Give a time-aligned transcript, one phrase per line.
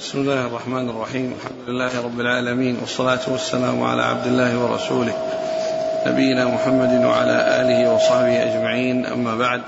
[0.00, 1.34] بسم الله الرحمن الرحيم.
[1.40, 5.14] الحمد لله رب العالمين والصلاة والسلام على عبد الله ورسوله
[6.06, 9.06] نبينا محمد وعلى آله وصحبه أجمعين.
[9.06, 9.62] أما بعد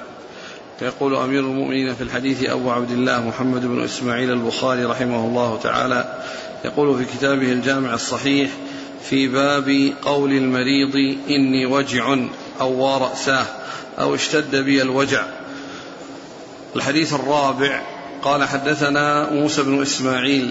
[0.79, 6.19] فيقول أمير المؤمنين في الحديث أبو عبد الله محمد بن إسماعيل البخاري رحمه الله تعالى
[6.65, 8.51] يقول في كتابه الجامع الصحيح
[9.03, 10.95] في باب قول المريض
[11.31, 12.17] إني وجع
[12.61, 13.47] أو ورأساه
[13.99, 15.23] أو اشتد بي الوجع.
[16.77, 17.83] الحديث الرابع
[18.23, 20.51] قال حدثنا موسى بن إسماعيل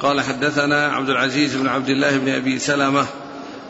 [0.00, 3.06] قال حدثنا عبد العزيز بن عبد الله بن أبي سلمة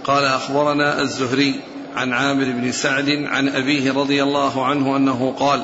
[0.04, 1.60] قال أخبرنا الزهري
[1.96, 5.62] عن عامر بن سعد عن أبيه رضي الله عنه أنه قال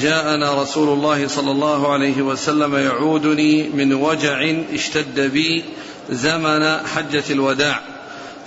[0.00, 5.64] جاءنا رسول الله صلى الله عليه وسلم يعودني من وجع اشتد بي
[6.10, 7.80] زمن حجة الوداع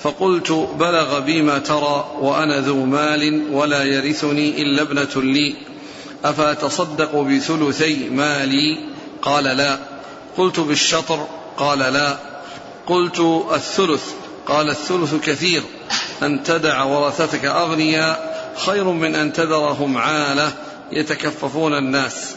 [0.04, 5.56] فقلت بلغ بي ما ترى وأنا ذو مال ولا يرثني إلا ابنة لي.
[6.26, 8.78] أفأتصدق بثلثي مالي؟
[9.22, 9.80] قال لا.
[10.38, 12.18] قلت بالشطر؟ قال لا.
[12.88, 13.20] قلت
[13.54, 14.04] الثلث؟
[14.48, 15.64] قال الثلث كثير.
[16.24, 20.52] أن تدع ورثتك أغنياء خير من أن تذرهم عالة
[20.92, 22.36] يتكففون الناس.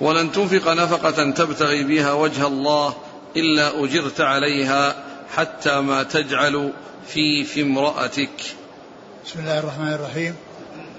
[0.00, 2.94] ولن تنفق نفقة تبتغي بها وجه الله
[3.36, 4.94] إلا أجرت عليها
[5.36, 6.72] حتى ما تجعل
[7.08, 8.30] في في امرأتك.
[9.26, 10.34] بسم الله الرحمن الرحيم.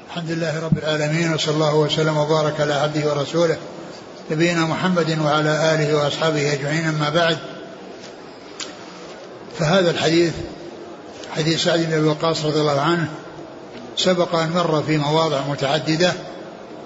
[0.09, 3.57] الحمد لله رب العالمين وصلى الله وسلم وبارك على عبده ورسوله
[4.31, 7.37] نبينا محمد وعلى آله وأصحابه أجمعين أما بعد.
[9.59, 10.33] فهذا الحديث
[11.35, 13.07] حديث سعد بن وقاص رضي الله عنه
[13.97, 16.13] سبق أن مر في مواضع متعددة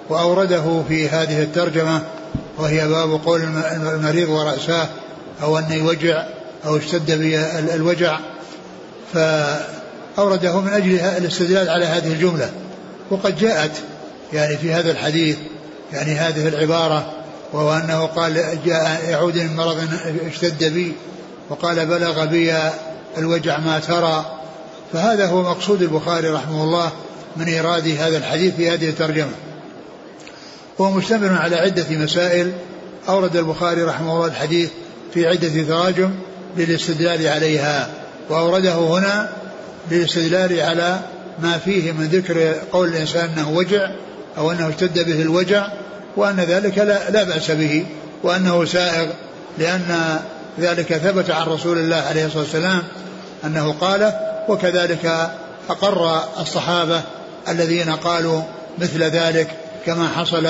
[0.08, 2.02] وأورده في هذه الترجمة
[2.58, 4.88] وهي باب قول المريض ورأساه
[5.42, 6.24] أو أني وجع
[6.66, 7.40] أو اشتد بي
[7.74, 8.18] الوجع.
[9.14, 12.63] فأورده من أجل الاستدلال على هذه الجملة.
[13.14, 13.70] وقد جاءت
[14.32, 15.36] يعني في هذا الحديث
[15.92, 17.12] يعني هذه العبارة
[17.52, 19.76] وهو أنه قال جاء يعود من مرض
[20.26, 20.92] اشتد بي
[21.50, 22.52] وقال بلغ بي
[23.18, 24.40] الوجع ما ترى.
[24.92, 26.92] فهذا هو مقصود البخاري رحمه الله
[27.36, 29.32] من إيراد هذا الحديث في هذه الترجمة.
[30.78, 32.52] وهو مشتمل على عدة مسائل
[33.08, 34.70] أورد البخاري رحمه الله الحديث
[35.14, 36.10] في عدة تراجم
[36.56, 37.90] للاستدلال عليها
[38.30, 39.32] وأورده هنا
[39.90, 41.00] للاستدلال على
[41.38, 43.90] ما فيه من ذكر قول الإنسان أنه وجع
[44.38, 45.68] أو أنه اشتد به الوجع
[46.16, 47.86] وأن ذلك لا, لا بأس به
[48.22, 49.10] وأنه سائغ
[49.58, 50.18] لأن
[50.60, 52.82] ذلك ثبت عن رسول الله عليه الصلاة والسلام
[53.44, 54.12] أنه قال
[54.48, 55.30] وكذلك
[55.70, 57.02] أقر الصحابة
[57.48, 58.42] الذين قالوا
[58.78, 59.48] مثل ذلك
[59.86, 60.46] كما حصل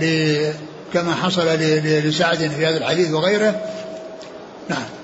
[0.00, 0.52] ل
[0.94, 1.46] كما حصل
[1.84, 3.60] لسعد في هذا الحديث وغيره.
[4.68, 5.01] نعم.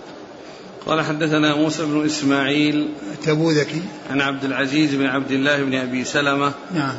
[0.86, 6.52] قال حدثنا موسى بن إسماعيل التبوذكي عن عبد العزيز بن عبد الله بن أبي سلمة
[6.74, 6.94] نعم.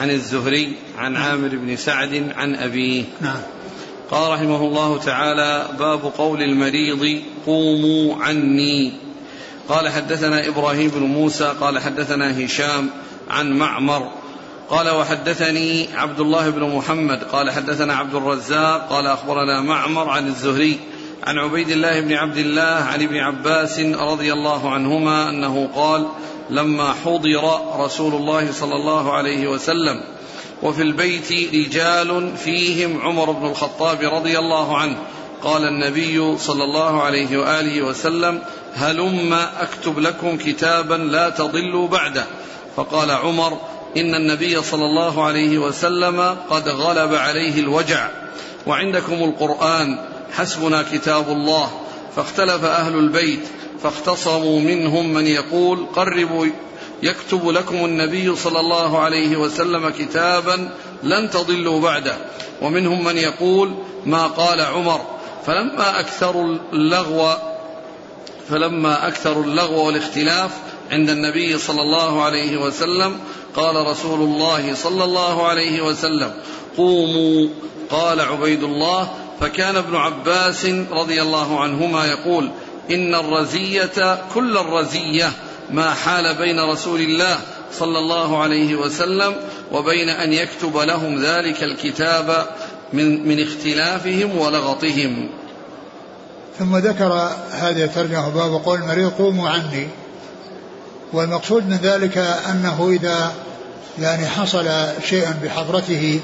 [0.00, 3.04] عن الزهري عن عامر بن سعد عن أبيه.
[3.20, 3.40] نعم.
[4.10, 8.92] قال رحمه الله تعالى باب قول المريض قوموا عني
[9.68, 12.90] قال حدثنا إبراهيم بن موسى قال حدثنا هشام
[13.30, 14.12] عن معمر.
[14.70, 20.78] قال وحدثني عبد الله بن محمد قال حدثنا عبد الرزاق قال أخبرنا معمر عن الزهري.
[21.26, 26.08] عن عبيد الله بن عبد الله عن ابن عباس رضي الله عنهما أنه قال
[26.50, 30.00] لما حضر رسول الله صلى الله عليه وسلم
[30.62, 34.96] وفي البيت رجال فيهم عمر بن الخطاب رضي الله عنه
[35.42, 38.42] قال النبي صلى الله عليه وآله وسلم
[38.74, 42.24] هلم أكتب لكم كتابا لا تضلوا بعده
[42.76, 43.58] فقال عمر
[43.96, 48.08] إن النبي صلى الله عليه وسلم قد غلب عليه الوجع
[48.66, 51.70] وعندكم القرآن حسبنا كتاب الله
[52.16, 53.48] فاختلف أهل البيت
[53.82, 56.46] فاختصموا منهم من يقول قربوا
[57.02, 60.70] يكتب لكم النبي صلى الله عليه وسلم كتابا
[61.02, 62.16] لن تضلوا بعده.
[62.62, 63.74] ومنهم من يقول
[64.06, 65.00] ما قال عمر.
[65.46, 67.32] فلما اكثروا اللغو
[68.48, 70.50] فلما اكثروا اللغو والاختلاف
[70.90, 73.18] عند النبي صلى الله عليه وسلم
[73.56, 76.32] قال رسول الله صلى الله عليه وسلم
[76.76, 77.48] قوموا
[77.90, 79.08] قال عبيد الله
[79.42, 82.50] فكان ابن عباس رضي الله عنهما يقول
[82.90, 85.30] إن الرزية كل الرزية
[85.70, 87.38] ما حال بين رسول الله
[87.78, 89.34] صلى الله عليه وسلم
[89.72, 92.46] وبين أن يكتب لهم ذلك الكتاب
[92.92, 95.28] من من اختلافهم ولغطهم.
[96.58, 97.12] ثم ذكر
[97.50, 99.88] هذه الترجمة باب قول المريض قوموا عني
[101.12, 103.32] والمقصود من ذلك أنه إذا
[103.98, 104.68] يعني حصل
[105.08, 106.20] شيء بحضرته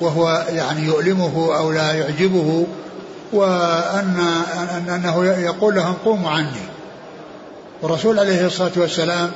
[0.00, 2.66] وهو يعني يؤلمه أو لا يعجبه
[3.32, 4.16] وان
[4.88, 6.66] أنه يقول لهم قوموا عني.
[7.82, 9.30] والرسول عليه الصلاة والسلام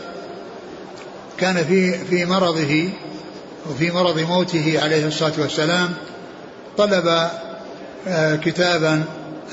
[1.38, 2.88] كان في في مرضه
[3.70, 5.88] وفي مرض موته عليه الصلاة والسلام
[6.78, 7.28] طلب
[8.44, 9.04] كتابا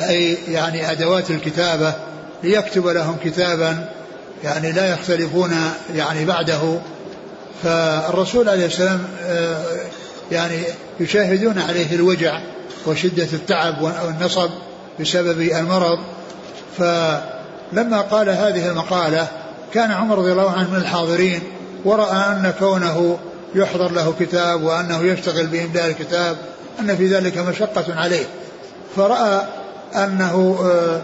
[0.01, 1.93] أي يعني أدوات الكتابة
[2.43, 3.89] ليكتب لهم كتابا
[4.43, 5.55] يعني لا يختلفون
[5.95, 6.79] يعني بعده.
[7.63, 9.63] فالرسول عليه السلام آه،
[10.31, 10.63] يعني
[10.99, 12.39] يشاهدون عليه الوجع
[12.85, 14.49] وشدة التعب والنصب
[14.99, 15.99] بسبب المرض.
[16.77, 19.27] فلما قال هذه المقالة
[19.73, 21.41] كان عمر رضي الله عنه من الحاضرين
[21.85, 23.17] ورأى أن كونه
[23.55, 26.37] يحضر له كتاب وأنه يشتغل بإملاء الكتاب
[26.79, 28.25] أن في ذلك مشقة عليه.
[28.95, 29.41] فرأى
[29.95, 31.01] أنه آه،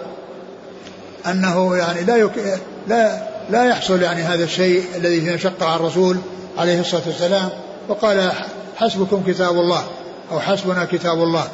[1.32, 2.60] أنه يعني لا يك...
[2.88, 6.18] لا لا يحصل يعني هذا الشيء الذي فيه مشقة على الرسول
[6.58, 7.50] عليه الصلاة والسلام.
[7.88, 8.32] وقال
[8.76, 9.84] حسبكم كتاب الله
[10.32, 11.48] أو حسبنا كتاب الله.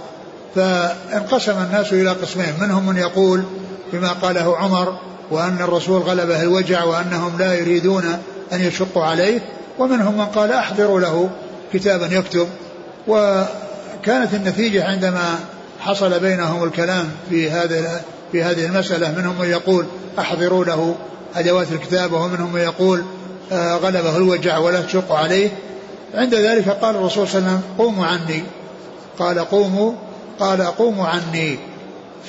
[0.55, 3.43] فانقسم الناس إلى قسمين منهم من يقول
[3.93, 4.97] بما قاله عمر
[5.31, 8.03] وأن الرسول غلبه الوجع وأنهم لا يريدون
[8.53, 9.39] أن يشقوا عليه
[9.79, 11.29] ومنهم من قال أحضروا له
[11.73, 12.47] كتابا يكتب.
[13.07, 15.39] وكانت النتيجة عندما
[15.79, 18.01] حصل بينهم الكلام في هذا
[18.31, 19.85] في هذه المسألة منهم من يقول
[20.19, 20.95] أحضروا له
[21.35, 23.03] أدوات الكتابة ومنهم من يقول
[23.51, 25.49] آه، غلبه الوجع ولا تشق عليه.
[26.13, 28.43] عند ذلك قال الرسول صلى الله عليه وسلم قوموا عني.
[29.19, 29.93] قال قوموا
[30.39, 31.59] قال قوموا عني.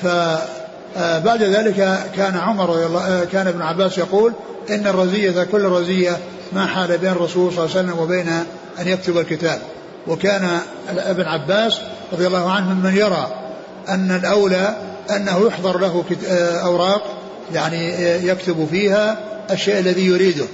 [0.01, 4.33] فبعد آه، ذلك كان عمر رضي الله آه، كان ابن عباس يقول
[4.69, 6.17] إن الرزية كل رزية
[6.53, 8.27] ما حال بين الرسول صلى الله عليه وسلم وبين
[8.79, 9.61] أن يكتب الكتاب.
[10.07, 11.81] وكان ابن عباس
[12.13, 13.27] رضي الله عنه من يرى
[13.89, 14.75] أن الأولى
[15.15, 16.03] أنه يحضر له
[16.63, 17.01] أوراق
[17.53, 17.93] يعني
[18.27, 19.17] يكتب فيها
[19.51, 20.45] الشيء الذي يريده.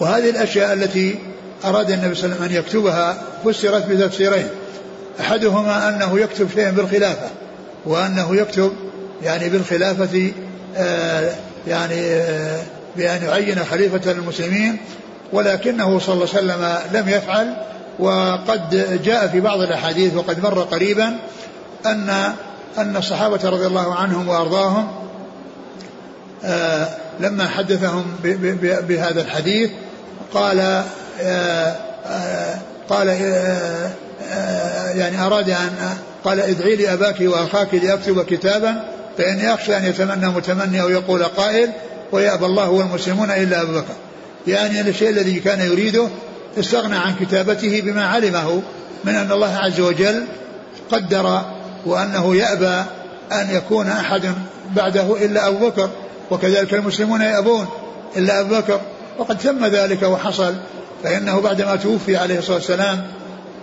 [0.00, 1.18] وهذه الأشياء التي
[1.64, 4.48] أراد النبي صلى الله عليه وسلم أن يكتبها فسرت بتفسيرين.
[5.20, 7.28] أحدهما أنه يكتب شيئا بالخلافة
[7.86, 8.72] وأنه يكتب
[9.22, 10.32] يعني بالخلافة
[10.76, 11.32] آه
[11.66, 12.62] يعني آه
[12.96, 14.76] بأن يعين خليفة للمسلمين
[15.32, 17.54] ولكنه صلى الله عليه وسلم لم يفعل.
[17.98, 21.16] وقد جاء في بعض الأحاديث وقد مر قريبا
[21.86, 22.32] أن
[22.78, 24.88] أن الصحابة رضي الله عنهم وأرضاهم
[26.44, 26.88] آه
[27.20, 28.04] لما حدثهم
[28.88, 29.70] بهذا الحديث
[30.34, 30.82] قال
[32.88, 33.90] قال آه
[34.32, 38.84] آه، يعني أراد أن قال ادعي لي أباك وأخاك لأكتب كتابا
[39.18, 41.70] فإني أخشى أن يتمنى متمني أو يقول قائل
[42.12, 43.94] ويأبى الله والمسلمون إلا أبو بكر.
[44.46, 46.08] يعني الشيء الذي كان يريده
[46.58, 48.62] استغنى عن كتابته بما علمه
[49.04, 50.24] من أن الله عز وجل
[50.90, 51.42] قدر
[51.86, 52.84] وأنه يأبى
[53.32, 54.22] أن يكون أحد
[54.76, 55.90] بعده إلا أبو بكر
[56.30, 57.66] وكذلك المسلمون يأبون
[58.16, 58.80] إلا أبو بكر.
[59.18, 60.54] وقد تم ذلك وحصل
[61.02, 63.06] فإنه بعدما توفي عليه الصلاة والسلام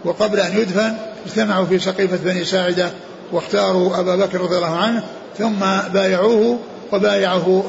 [0.06, 0.94] وقبل أن يدفن
[1.25, 2.89] اجتمعوا في سقيفة بني ساعدة
[3.31, 5.03] واختاروا أبا بكر رضي الله عنه
[5.38, 5.59] ثم
[5.94, 6.59] بايعوه
[6.91, 7.63] وبايعه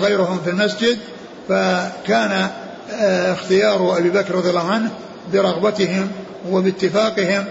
[0.00, 0.98] غيرهم في المسجد.
[1.48, 2.48] فكان
[2.92, 4.90] آه، اختيار أبي بكر رضي الله عنه
[5.32, 6.08] برغبتهم
[6.50, 7.44] وباتفاقهم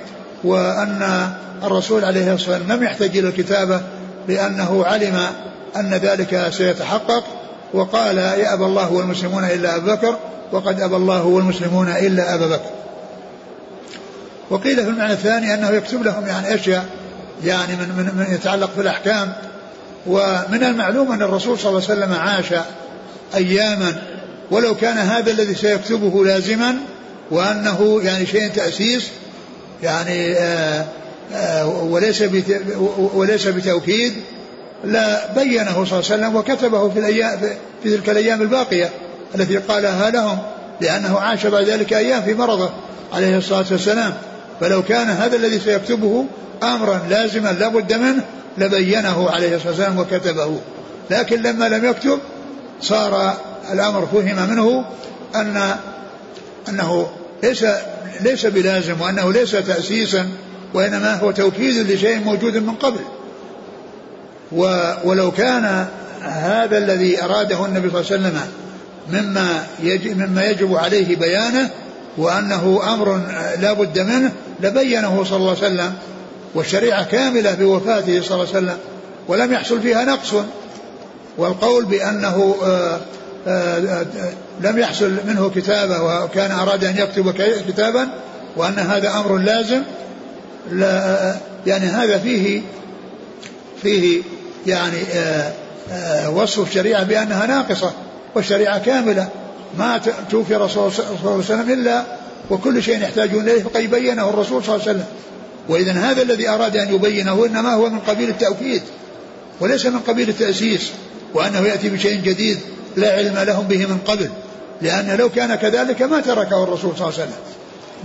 [0.44, 1.30] وأن
[1.63, 3.81] الرسول عليه الصلاة والسلام لم يحتج إلى الكتابة
[4.27, 5.27] لأنه علم
[5.75, 7.24] أن ذلك سيتحقق.
[7.74, 10.18] وقال يأبى الله والمسلمون إلا أبا بكر
[10.52, 12.70] وقد أبى الله والمسلمون إلا أبا بكر.
[14.50, 16.86] وقيل في المعنى الثاني أنه يكتب لهم يعني أشياء
[17.44, 19.34] يعني من, من, من يتعلق في الأحكام.
[20.08, 22.54] ومن المعلوم أن الرسول صلى الله عليه وسلم عاش
[23.36, 24.02] أياما
[24.52, 26.76] ولو كان هذا الذي سيكتبه لازما
[27.31, 29.10] وأنه يعني شيء تأسيس
[29.84, 30.86] يعني آآ آه،
[31.34, 32.24] آآ آه، وليس
[33.14, 34.14] وليس بتوكيد
[34.83, 37.40] لا بينه صلى الله عليه وسلم وكتبه في الأيام
[37.83, 38.90] في تلك الأيام الباقية
[39.35, 40.40] التي قالها لهم
[40.81, 42.69] لأنه عاش بعد ذلك أيام في مرضه
[43.13, 44.13] عليه الصلاة والسلام.
[44.61, 46.25] فلو كان هذا الذي سيكتبه
[46.63, 48.23] أمرا لازما لا بد منه
[48.57, 50.59] لبينه عليه الصلاة والسلام وكتبه.
[51.09, 52.19] لكن لما لم يكتب
[52.81, 53.37] صار
[53.73, 54.85] الأمر فهم منه
[55.35, 55.75] ان
[56.69, 57.09] أنه
[57.44, 57.66] ليس
[58.21, 60.30] ليس بلازم وأنه ليس تأسيسا
[60.73, 62.99] وإنما هو توكيد لشيء موجود من قبل.
[65.04, 65.88] ولو كان
[66.21, 68.42] هذا الذي أراده النبي صلى الله عليه وسلم
[69.12, 71.69] مما يجب مما يجب عليه بيانه
[72.18, 73.21] وأنه أمر
[73.62, 74.31] لا بد منه
[74.62, 75.94] لبينه صلى الله عليه وسلم
[76.56, 78.78] والشريعة كاملة بوفاته صلى الله عليه وسلم
[79.28, 80.33] ولم يحصل فيها نقص.
[81.38, 83.00] والقول بأنه آه،
[83.47, 84.06] آه،
[84.62, 87.31] لم يحصل منه كتابة وكان أراد أن يكتب
[87.68, 88.07] كتابا
[88.57, 89.81] وأن هذا أمر لازم
[90.71, 91.35] لا
[91.68, 92.62] يعني هذا فيه
[93.81, 94.21] فيه
[94.68, 97.92] يعني آآ وصف الشريعة بأنها ناقصة
[98.36, 99.30] والشريعة كاملة
[99.78, 100.02] ما
[100.32, 102.04] توفي الرسول صلى الله عليه وسلم إلا
[102.50, 105.06] وكل شيء يحتاجون إليه فقد بينه الرسول صلى الله عليه وسلم.
[105.70, 108.82] وإذا هذا الذي أراد أن يبينه إنما هو من قبيل التأكيد
[109.60, 110.92] وليس من قبيل التأسيس
[111.34, 112.60] وأنه يأتي بشيء جديد
[112.98, 114.30] لا علم لهم به من قبل
[114.82, 117.40] لأن لو كان كذلك ما تركه الرسول صلى الله عليه وسلم.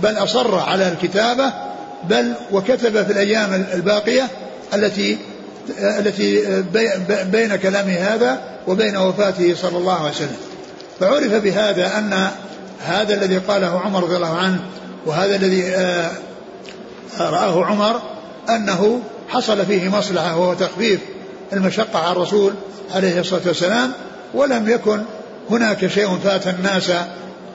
[0.03, 1.53] بل أصر على الكتابة
[2.09, 4.27] بل وكتب في الأيام الباقية
[4.73, 5.17] التي
[5.79, 6.61] التي
[7.31, 10.37] بين كلامه هذا وبين وفاته صلى الله عليه وسلم.
[10.99, 12.29] فعرف بهذا أن
[12.85, 14.59] هذا الذي قاله عمر رضي الله عنه
[15.05, 16.11] وهذا الذي آه،
[17.19, 18.01] رآه عمر
[18.49, 20.99] أنه حصل فيه مصلحة وهو تخفيف
[21.53, 22.53] المشقة على الرسول
[22.95, 23.91] عليه الصلاة والسلام
[24.33, 25.01] ولم يكن
[25.49, 26.91] هناك شيء فات الناس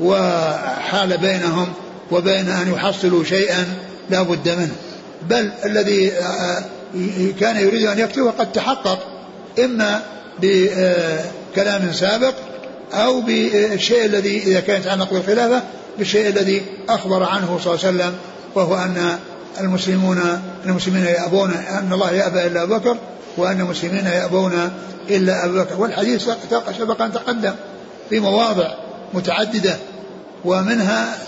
[0.00, 1.68] وحال بينهم
[2.10, 3.66] وبين أن يحصلوا شيئا
[4.10, 4.74] لا بد منه.
[5.28, 6.64] بل الذي آه،
[7.40, 8.98] كان يريد أن يكتبه قد تحقق
[9.64, 10.02] إما
[10.42, 12.34] بكلام سابق
[12.92, 15.62] أو بالشيء الذي إذا كان يتعلق بالخلافة
[15.98, 18.14] بالشيء الذي أخبر عنه صلى الله عليه وسلم
[18.54, 19.18] وهو أن
[19.60, 22.96] المسلمون المسلمين يأبون أن الله يأبى إلا أبو بكر
[23.36, 24.70] وأن المسلمين يأبون
[25.10, 25.80] إلا أبو بكر.
[25.80, 26.28] والحديث
[26.78, 27.54] سبق أن تقدم
[28.10, 28.74] في مواضع
[29.14, 29.76] متعددة
[30.44, 31.18] ومنها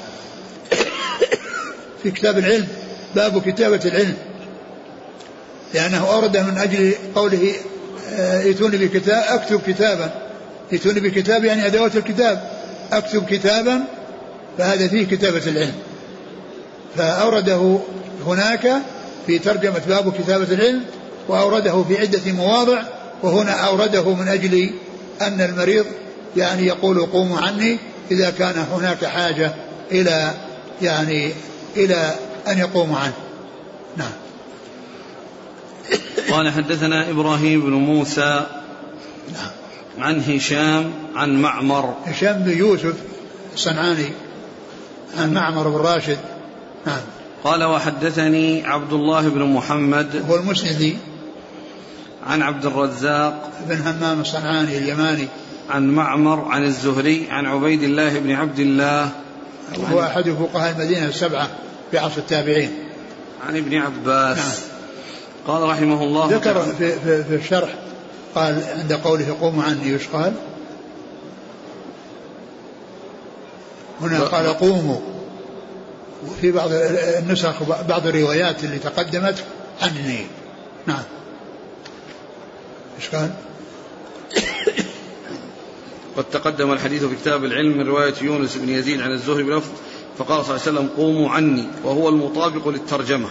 [2.03, 2.67] في كتاب العلم
[3.15, 4.17] باب كتابة العلم.
[5.75, 7.53] لأنه أورد من أجل قوله
[8.19, 10.11] ائتوني بكتاب أكتب كتابا.
[10.73, 12.51] ائتوني بكتاب يعني أدوات الكتاب.
[12.93, 13.85] أكتب كتابا
[14.59, 15.75] فهذا فيه كتابة العلم.
[16.97, 17.79] فأورده
[18.27, 18.73] هناك
[19.27, 20.83] في ترجمة باب كتابة العلم
[21.29, 22.83] وأورده في عدة مواضع
[23.23, 24.71] وهنا أورده من أجل
[25.23, 25.87] أن المريض
[26.37, 27.79] يعني يقول قوموا عني
[28.11, 29.55] إذا كان هناك حاجة
[29.91, 30.31] إلى
[30.83, 31.33] يعني
[31.77, 32.15] إلى
[32.49, 33.13] أن يقوموا عنه.
[33.97, 34.13] نعم.
[36.31, 38.47] قال حدثنا إبراهيم بن موسى
[39.99, 41.95] عن هشام عن معمر.
[42.07, 42.95] هشام بن يوسف
[43.55, 44.09] الصنعاني
[45.19, 46.19] عن معمر بن راشد.
[46.87, 47.01] نعم.
[47.45, 50.97] قال وحدثني عبد الله بن محمد هو المسندي.
[52.27, 55.29] عن عبد الرزاق بن همام الصنعاني اليماني.
[55.71, 59.11] عن معمر عن الزهري عن عبيد الله بن عبد الله.
[59.79, 61.49] وهو أحد فقهاء المدينة السبعة
[61.91, 62.71] في عصر التابعين.
[63.49, 64.39] عن ابن عباس.
[64.39, 64.76] نعم.
[65.47, 67.75] قال رحمه الله ذكر في, في, في الشرح
[68.35, 70.33] قال عند قوله قوموا عني إيش قال؟
[74.01, 75.01] هنا قال قوموا
[76.27, 79.45] وفي بعض النسخ بعض الروايات اللي تقدمت
[79.83, 80.27] عني
[80.87, 81.03] نعم
[82.99, 83.31] إيش قال؟
[86.17, 89.71] قد تقدم الحديث في كتاب العلم من رواية يونس بن يزيد عن الزهري بلفظ
[90.19, 93.29] فقال صلى الله عليه وسلم قوموا عني وهو المطابق للترجمة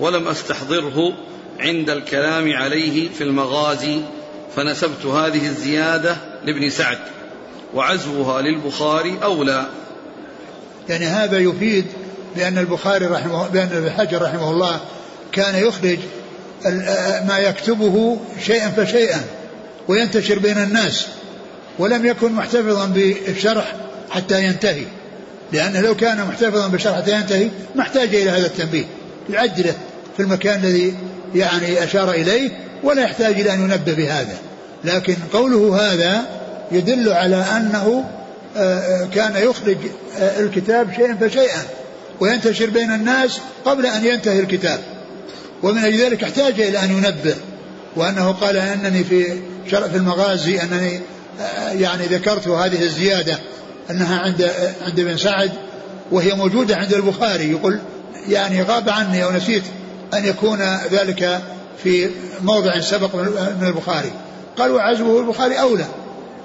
[0.00, 1.12] ولم أستحضره
[1.60, 4.00] عند الكلام عليه في المغازي
[4.56, 6.98] فنسبت هذه الزيادة لابن سعد
[7.74, 9.66] وعزوها للبخاري أولى.
[10.88, 11.86] يعني هذا يفيد
[12.36, 14.80] بأن البخاري رحمه بأن ابن حجر رحمه الله
[15.32, 15.98] كان يخرج
[17.28, 19.20] ما يكتبه شيئا فشيئا
[19.88, 21.06] وينتشر بين الناس
[21.78, 23.74] ولم يكن محتفظا بالشرح
[24.10, 24.84] حتى ينتهي.
[25.52, 28.84] لأنه لو كان محتفظا بالشرح حتى ينتهي ما احتاج إلى هذا التنبيه.
[29.30, 29.74] يعدله
[30.16, 30.94] في المكان الذي
[31.34, 32.50] يعني أشار إليه
[32.82, 34.36] ولا يحتاج إلى أن ينبه بهذا.
[34.84, 36.24] لكن قوله هذا
[36.72, 38.04] يدل على أنه
[38.56, 39.76] آه، آه، كان يخرج
[40.18, 41.62] آه، الكتاب شيئا فشيئا
[42.20, 44.80] وينتشر بين الناس قبل أن ينتهي الكتاب.
[45.62, 47.34] ومن أجل ذلك احتاج إلى أن ينبه
[47.96, 51.00] وأنه قال أنني في شرف المغازي أنني
[51.72, 53.38] يعني ذكرت هذه الزيادة
[53.90, 54.50] أنها عند
[54.86, 55.50] عند ابن سعد
[56.10, 57.78] وهي موجودة عند البخاري يقول
[58.28, 59.62] يعني غاب عني أو نسيت
[60.14, 60.58] أن يكون
[60.90, 61.40] ذلك
[61.82, 62.10] في
[62.42, 63.14] موضع سبق
[63.60, 64.12] من البخاري.
[64.58, 65.86] قال وعزمه البخاري أولى.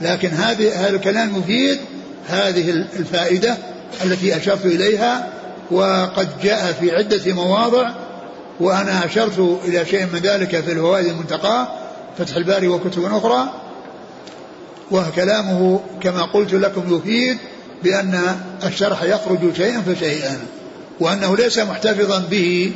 [0.01, 1.79] لكن هذه هذا الكلام مفيد.
[2.27, 3.57] هذه الفائدة
[4.05, 5.29] التي أشرت إليها
[5.71, 7.91] وقد جاء في عدة مواضع
[8.59, 11.67] وأنا أشرت إلى شيء من ذلك في الفوائد المنتقاة
[12.17, 13.49] فتح الباري وكتب أخرى.
[14.91, 17.37] وكلامه كما قلت لكم يفيد
[17.83, 20.37] بأن الشرح يخرج شيئا فشيئا
[20.99, 22.71] وأنه ليس محتفظا به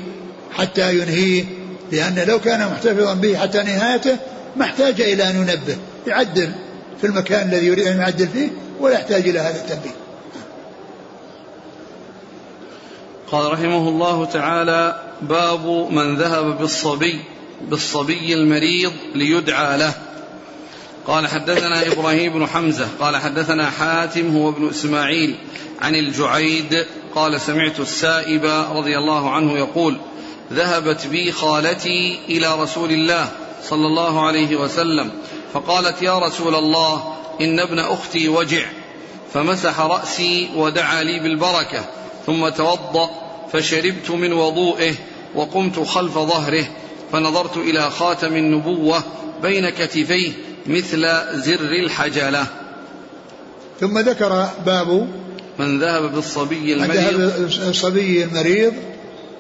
[0.54, 1.46] حتى ينهيه
[1.92, 4.18] لأن لو كان محتفظا به حتى نهايته
[4.56, 5.78] ما احتاج إلى أن ينبه
[6.08, 6.52] يعدل
[7.02, 9.96] في المكان الذي يريد أن يعدل فيه ولا يحتاج إلى هذا التنبيه.
[13.32, 17.20] قال رحمه الله تعالى باب من ذهب بالصبي
[17.70, 19.94] بالصبي المريض ليدعى له.
[21.08, 25.36] قال حدثنا إبراهيم بن حمزة قال حدثنا حاتم هو ابن إسماعيل
[25.82, 29.98] عن الجعيد قال سمعت السائب رضي الله عنه يقول
[30.54, 33.30] ذهبت بي خالتي إلى رسول الله
[33.64, 35.12] صلى الله عليه وسلم
[35.54, 38.66] فقالت يا رسول الله إن ابن أختي وجع.
[39.34, 41.86] فمسح رأسي ودعا لي بالبركة
[42.26, 43.10] ثم توضأ
[43.54, 44.94] فشربت من وضوئه
[45.36, 46.66] وقمت خلف ظهره
[47.12, 49.04] فنظرت إلى خاتم النبوة
[49.42, 50.32] بين كتفيه
[50.68, 51.02] مثل
[51.34, 52.46] زر الحجلة.
[53.80, 55.08] ثم ذكر باب
[55.60, 57.34] من ذهب بالصبي المريض.
[57.68, 58.74] الصبي المريض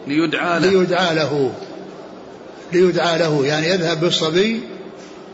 [0.10, 0.70] ليدعى له.
[0.70, 1.54] ليدعى له.
[2.74, 3.46] ليدعى له.
[3.46, 4.62] يعني يذهب بالصبي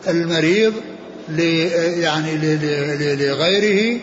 [0.07, 0.73] المريض
[1.29, 1.63] لي
[2.01, 2.37] يعني
[3.15, 3.99] لغيره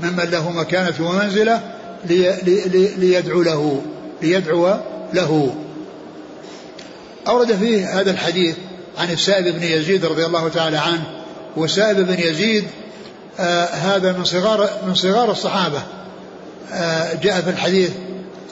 [0.00, 1.60] ممن له مكانة ومنزلة
[2.04, 3.82] لي لي ليدعو له.
[4.22, 4.74] ليدعو
[5.12, 5.54] له.
[7.28, 8.56] أورد فيه هذا الحديث
[8.98, 11.04] عن السائب بن يزيد رضي الله تعالى عنه.
[11.56, 12.64] وسائب بن يزيد
[13.40, 15.82] آه هذا من صغار من صغار الصحابة.
[16.72, 17.90] آه جاء في الحديث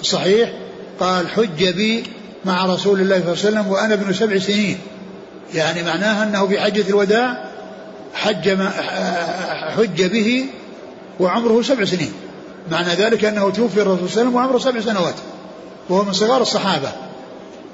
[0.00, 0.52] الصحيح
[1.00, 2.04] قال حج بي
[2.44, 4.78] مع رسول الله صلى الله عليه وسلم وأنا ابن سبع سنين.
[5.54, 7.44] يعني معناها أنه في حجة الوداع
[8.14, 8.70] حج ما
[9.76, 10.44] حج به
[11.20, 12.12] وعمره سبع سنين.
[12.70, 15.14] معنى ذلك أنه توفي الرسول صلى الله عليه وسلم وعمره سبع سنوات.
[15.88, 16.92] وهو من صغار الصحابة.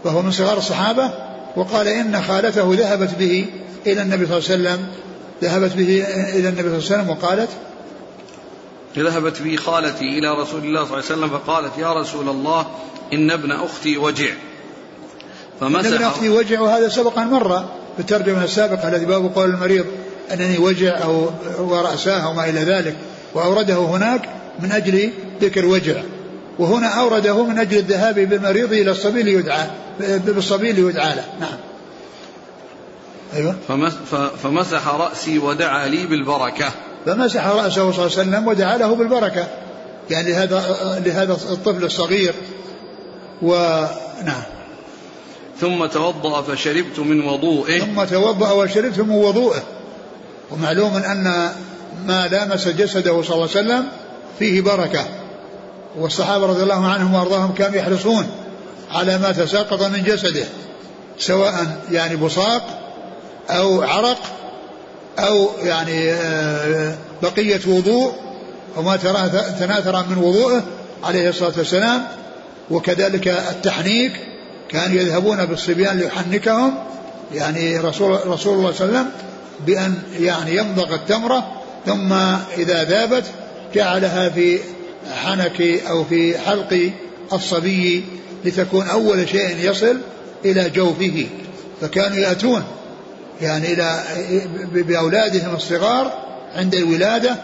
[0.04, 1.10] وهو من صغار الصحابة
[1.56, 3.46] وقال إن خالته ذهبت به
[3.86, 4.86] إلى النبي صلى الله عليه وسلم.
[5.42, 7.48] ذهبت به إلى النبي صلى الله عليه وسلم وقالت
[8.98, 12.66] ذهبت بي خالتي إلى رسول الله صلى الله عليه وسلم فقالت يا رسول الله
[13.12, 14.30] إن ابن أختي وجع.
[15.60, 17.58] فمسح ابن أختي وجع وهذا سبق أن مر
[17.96, 19.86] في الترجمة السابقة الذي باب قول المريض
[20.32, 22.96] أنني وجع أو ورأساه أو ما إلى ذلك
[23.34, 24.28] وأورده هناك
[24.60, 25.10] من أجل
[25.40, 26.02] ذكر وجع.
[26.58, 29.66] وهنا أورده من أجل الذهاب بالمريض إلى الصبي ليدعى
[30.00, 31.24] بالصبي ليدعى له.
[31.40, 31.58] نعم.
[33.34, 33.56] أيوة.
[34.42, 36.70] فمسح رأسي ودعا لي بالبركة.
[37.06, 39.46] فمسح رأسه صلى الله عليه وسلم ودعا له بالبركة.
[40.10, 42.34] يعني لهذا لهذا الطفل الصغير.
[43.42, 44.42] ونعم
[45.60, 47.80] ثم توضأ فشربت من وضوئه.
[47.80, 49.62] ثم توضأ وشربت من وضوئه.
[50.50, 51.50] ومعلوم أن
[52.06, 53.84] ما لامس جسده صلى الله عليه وسلم
[54.38, 55.04] فيه بركة.
[55.98, 58.26] والصحابة رضي الله عنهم وأرضاهم كانوا يحرصون
[58.92, 60.44] على ما تساقط من جسده
[61.18, 62.62] سواء يعني بصاق
[63.50, 64.18] أو عرق
[65.18, 68.12] أو يعني آه، بقية وضوء
[68.76, 68.96] وما
[69.58, 70.62] تناثر من وضوءه
[71.04, 72.02] عليه الصلاة والسلام.
[72.70, 74.12] وكذلك التحنيك
[74.68, 76.74] كانوا يذهبون بالصبيان ليحنكهم.
[77.34, 79.10] يعني رسول رسول الله صلى الله عليه وسلم
[79.66, 81.52] بأن يعني يمضغ التمرة
[81.86, 82.12] ثم
[82.58, 83.24] إذا ذابت
[83.74, 84.58] جعلها في
[85.14, 86.90] حنك أو في حلق
[87.32, 88.04] الصبي
[88.44, 89.96] لتكون أول شيء يصل
[90.44, 91.26] إلى جوفه.
[91.80, 92.64] فكانوا يأتون
[93.40, 94.02] يعني إلى
[94.72, 96.12] بأولادهم الصغار
[96.56, 97.36] عند الولادة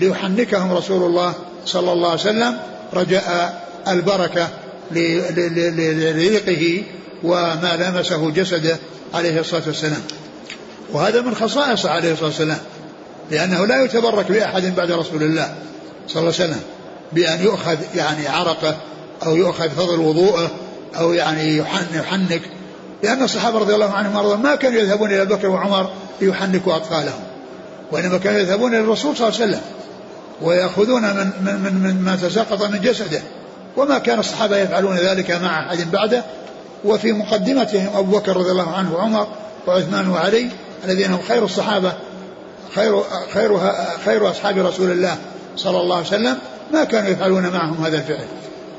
[0.00, 1.34] ليحنكهم رسول الله
[1.66, 2.58] صلى الله عليه وسلم
[2.94, 4.48] رجاء البركة
[4.92, 6.82] لريقه
[7.22, 8.76] وما لمسه جسده
[9.14, 10.02] عليه الصلاة والسلام.
[10.92, 12.58] وهذا من خصائصه عليه الصلاة والسلام
[13.30, 15.54] لأنه لا يتبرك بأحد بعد رسول الله
[16.08, 16.60] صلى الله عليه وسلم
[17.12, 18.76] بأن يؤخذ يعني عرقه
[19.26, 20.50] أو يؤخذ فضل وضوءه
[20.98, 22.42] أو يعني يحنك
[23.02, 27.20] لأن الصحابة رضي الله عنهم وأرضاهم ما كانوا يذهبون إلى بكر وعمر ليحنكوا أطفالهم
[27.92, 29.62] وإنما كانوا يذهبون إلى الرسول صلى الله عليه وسلم
[30.42, 33.20] ويأخذون من, من, من, من ما تساقط من جسده
[33.76, 36.24] وما كان الصحابة يفعلون ذلك مع أحد بعده.
[36.84, 39.26] وفي مقدمتهم أبو بكر رضي الله عنه وعمر
[39.66, 40.48] وعثمان وعلي
[40.84, 41.92] الذين هم خير الصحابة
[42.74, 43.02] خير
[43.34, 43.58] خير
[44.04, 45.16] خير أصحاب رسول الله
[45.56, 46.38] صلى الله عليه وسلم
[46.72, 48.26] ما كانوا يفعلون معهم هذا الفعل.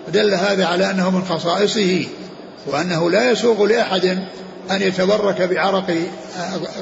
[0.07, 2.05] ودل هذا على أنه من خصائصه.
[2.67, 4.05] وأنه لا يسوغ لأحد
[4.71, 5.97] أن يتبرك بعرق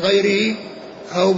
[0.01, 0.55] غيره
[1.15, 1.33] أو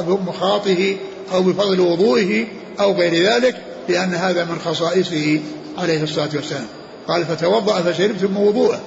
[0.00, 0.96] بمخاطه
[1.32, 2.44] أو بفضل وضوئه
[2.80, 3.56] أو غير ذلك
[3.88, 5.40] لأن هذا من خصائصه
[5.78, 6.66] عليه الصلاة والسلام.
[7.08, 8.80] قال فتوضأ فشربت من وضوءه.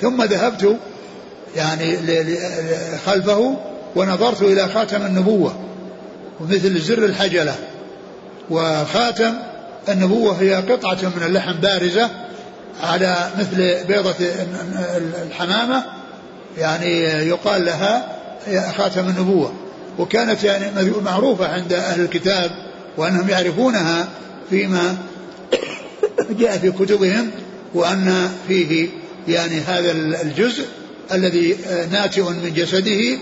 [0.00, 0.76] ثم ذهبت
[1.56, 1.96] يعني
[3.06, 3.56] خلفه
[3.96, 5.56] ونظرت إلى خاتم النبوة
[6.40, 7.54] ومثل زر الحجلة.
[8.50, 9.34] وخاتم
[9.88, 12.10] النبوة هي قطعة من اللحم بارزة
[12.82, 14.14] على مثل بيضة
[15.26, 15.84] الحمامة
[16.58, 18.18] يعني يقال لها
[18.76, 19.52] خاتم النبوة
[19.98, 22.50] وكانت يعني معروفة عند أهل الكتاب
[22.96, 24.08] وأنهم يعرفونها
[24.50, 24.96] فيما
[26.30, 27.30] جاء في كتبهم
[27.74, 28.88] وأن فيه
[29.28, 30.64] يعني هذا الجزء
[31.12, 31.56] الذي
[31.90, 33.18] ناتئ من جسده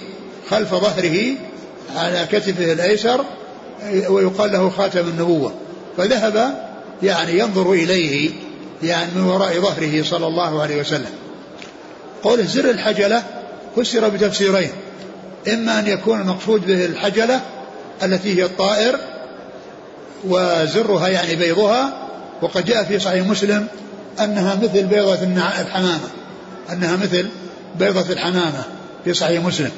[0.51, 1.35] خلف ظهره
[1.97, 3.25] على كتفه الأيسر
[4.09, 5.55] ويقال له خاتم النبوة.
[5.97, 6.55] فذهب
[7.03, 8.31] يعني ينظر إليه
[8.83, 11.11] يعني من وراء ظهره صلى الله عليه وسلم.
[12.23, 13.23] قول زر الحجلة
[13.77, 14.71] فسر بتفسيرين.
[15.49, 17.41] إما أن يكون المقصود به الحجلة
[18.03, 18.99] التي هي الطائر
[20.25, 21.93] وزرها يعني بيضها
[22.43, 23.67] وقد جاء في صحيح مسلم
[24.21, 25.23] أنها مثل بيضة
[25.61, 26.09] الحمامة
[26.73, 27.29] أنها مثل
[27.79, 28.63] بيضة الحمامة
[29.05, 29.71] في صحيح مسلم.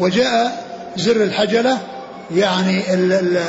[0.00, 1.78] وجاء زر الحجلة
[2.34, 3.42] يعني ال ال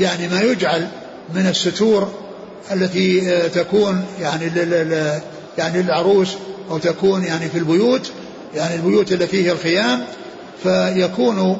[0.00, 0.88] يعني ما يجعل
[1.34, 2.12] من الستور
[2.70, 4.50] التي آه، تكون يعني
[5.58, 6.34] يعني للعروس
[6.70, 8.10] أو تكون يعني في البيوت
[8.54, 10.04] يعني البيوت التي هي الخيام
[10.62, 11.58] فيكون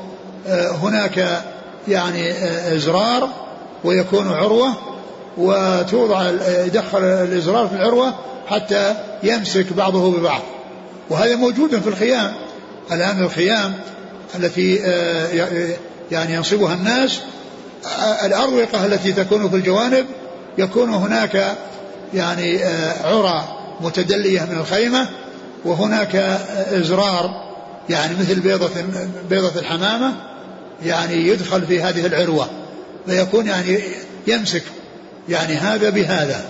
[0.48, 1.42] آه، هناك
[1.88, 3.28] يعني آه، إزرار
[3.84, 4.72] ويكون عروة
[5.38, 6.30] وتوضع
[6.66, 8.14] يدخل الإزرار في العروة
[8.46, 10.40] حتى يمسك بعضه ببعض.
[11.10, 12.32] وهذا موجود في الخيام.
[12.92, 13.72] الآن الخيام
[14.34, 14.74] التي
[16.10, 17.20] يعني ينصبها الناس
[18.24, 20.06] الأروقة التي تكون في الجوانب
[20.58, 21.56] يكون هناك
[22.14, 25.08] يعني آه، عرى متدلية من الخيمة
[25.64, 26.16] وهناك
[26.72, 27.52] إزرار
[27.90, 28.70] يعني مثل بيضة
[29.30, 30.14] بيضة الحمامة
[30.84, 32.50] يعني يدخل في هذه العروة
[33.06, 33.78] فيكون يعني
[34.26, 34.62] يمسك
[35.28, 36.44] يعني هذا بهذا.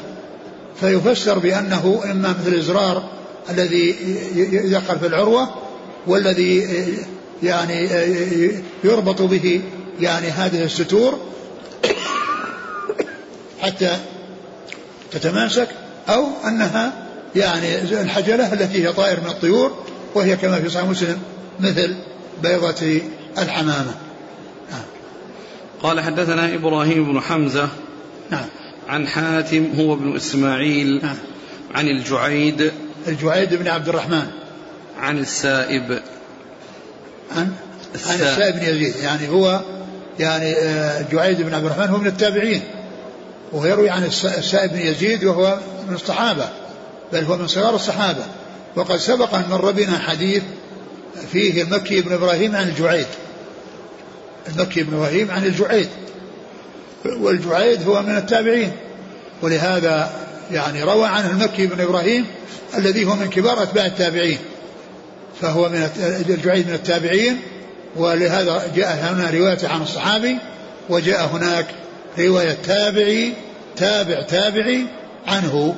[0.81, 3.03] فيفسر بأنه إما مثل الإزرار
[3.51, 3.97] الذي
[4.53, 5.55] يدخل في العروة
[6.07, 6.69] والذي
[7.43, 7.89] يعني
[8.85, 9.61] يربط به
[10.01, 11.19] يعني هذه الستور
[13.63, 13.97] حتى
[15.11, 15.69] تتماسك
[16.09, 16.93] أو أنها
[17.37, 21.19] يعني الحجلة التي هي طائر من الطيور وهي كما في صحيح مسلم
[21.61, 21.95] مثل
[22.43, 23.01] بيضة
[23.39, 23.95] الحمامة.
[24.71, 24.83] نعم.
[25.83, 27.69] قال حدثنا إبراهيم بن حمزة
[28.31, 28.45] نعم.
[28.89, 31.17] عن حاتم هو ابن إسماعيل نعم.
[31.75, 32.73] عن الجعيد
[33.09, 34.27] الجعيد بن عبد الرحمن.
[34.99, 36.03] عن السائب.
[37.37, 37.53] عن
[38.07, 38.55] عن السائب.
[38.55, 38.95] بن يزيد.
[39.03, 39.61] يعني هو
[40.19, 42.63] يعني آه، جعيد بن عبد الرحمن هو من التابعين.
[43.53, 46.49] ويروي عن السائب بن يزيد وهو من الصحابة
[47.13, 48.25] بل هو من صغار الصحابة.
[48.77, 50.43] وقد سبق أن مر بنا حديث
[51.33, 53.07] فيه المكي بن إبراهيم عن الجعيد.
[54.49, 55.89] المكي بن إبراهيم عن الجعيد.
[57.05, 58.73] والجعيد هو من التابعين.
[59.43, 60.13] ولهذا
[60.53, 62.27] يعني روى عنه المكي بن إبراهيم
[62.79, 64.39] الذي هو من كبار أتباع التابعين.
[65.41, 65.89] فهو من
[66.29, 67.41] الجعيد من التابعين.
[67.97, 70.37] ولهذا جاء هنا رواية عن الصحابي
[70.89, 71.67] وجاء هناك
[72.19, 73.33] رواية تابعي
[73.77, 74.87] تابع تابعي
[75.27, 75.75] عنه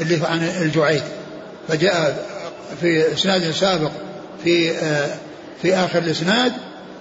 [0.00, 1.02] اللي عن الجعيد.
[1.68, 2.26] فجاء
[2.80, 3.90] في إسناد سابق
[4.44, 4.72] في
[5.62, 6.52] في آخر الإسناد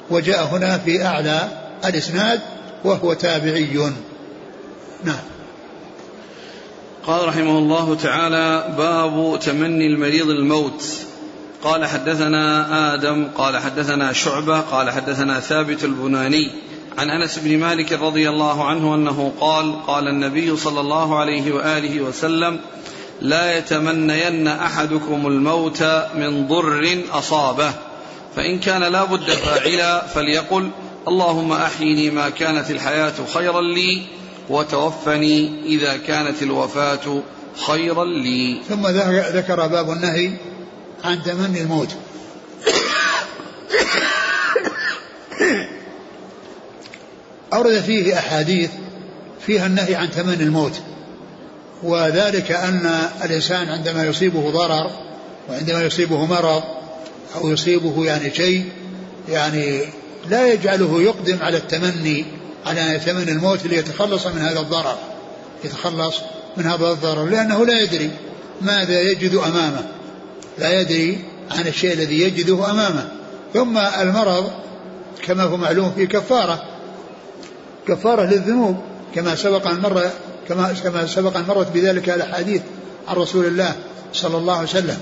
[0.10, 1.49] وجاء هنا في أعلى
[1.86, 2.39] الإسناد
[2.84, 3.91] وهو تابعي.
[5.03, 5.23] نعم.
[7.08, 10.84] قال رحمه الله تعالى باب تمني المريض الموت.
[11.63, 16.51] قال حدثنا آدم قال حدثنا شعبة قال حدثنا ثابت البناني.
[16.97, 22.01] عن انس بن مالك رضي الله عنه انه قال قال النبي صلى الله عليه وآله
[22.01, 22.60] وسلم
[23.21, 25.84] لا يتمنين أحدكم الموت
[26.15, 27.73] من ضر أصابه.
[28.36, 30.69] فإن كان لا بد فاعلا فليقل
[31.08, 34.01] اللهم أحيني ما كانت الحياة خيرا لي
[34.49, 37.21] وتوفني إذا كانت الوفاة
[37.67, 38.62] خيرا لي.
[38.69, 38.88] ثم
[39.38, 40.31] ذكر باب النهي
[41.03, 41.89] عن تمني الموت.
[47.55, 48.69] أورد فيه أحاديث
[49.45, 50.73] فيها النهي عن تمني الموت
[51.83, 54.91] وذلك أن الإنسان عندما يصيبه ضرر
[55.49, 56.63] وعندما يصيبه مرض
[57.35, 58.65] أو يصيبه يعني شيء
[59.29, 59.81] يعني
[60.29, 62.25] لا يجعله يقدم على التمني
[62.65, 64.97] على يتمنى الموت ليتخلص من هذا الضرر
[65.63, 66.15] يتخلص
[66.57, 68.11] من هذا الضرر لأنه لا يدري
[68.61, 69.85] ماذا يجد أمامه
[70.57, 71.19] لا يدري
[71.51, 73.07] عن الشيء الذي يجده أمامه
[73.53, 74.51] ثم المرض
[75.21, 76.74] كما هو معلوم في كفارة
[77.87, 78.77] كفارة للذنوب
[79.15, 80.09] كما سبق أن مر
[80.49, 82.61] كما كما سبق أن مرت بذلك الأحاديث
[83.07, 83.75] عن رسول الله
[84.13, 84.97] صلى الله عليه وسلم.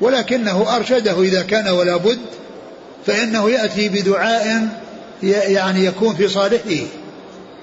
[0.00, 2.18] ولكنه أرشده إذا كان ولا بد
[3.06, 4.68] فإنه يأتي بدعاء
[5.22, 6.86] يعني يكون في صالحه.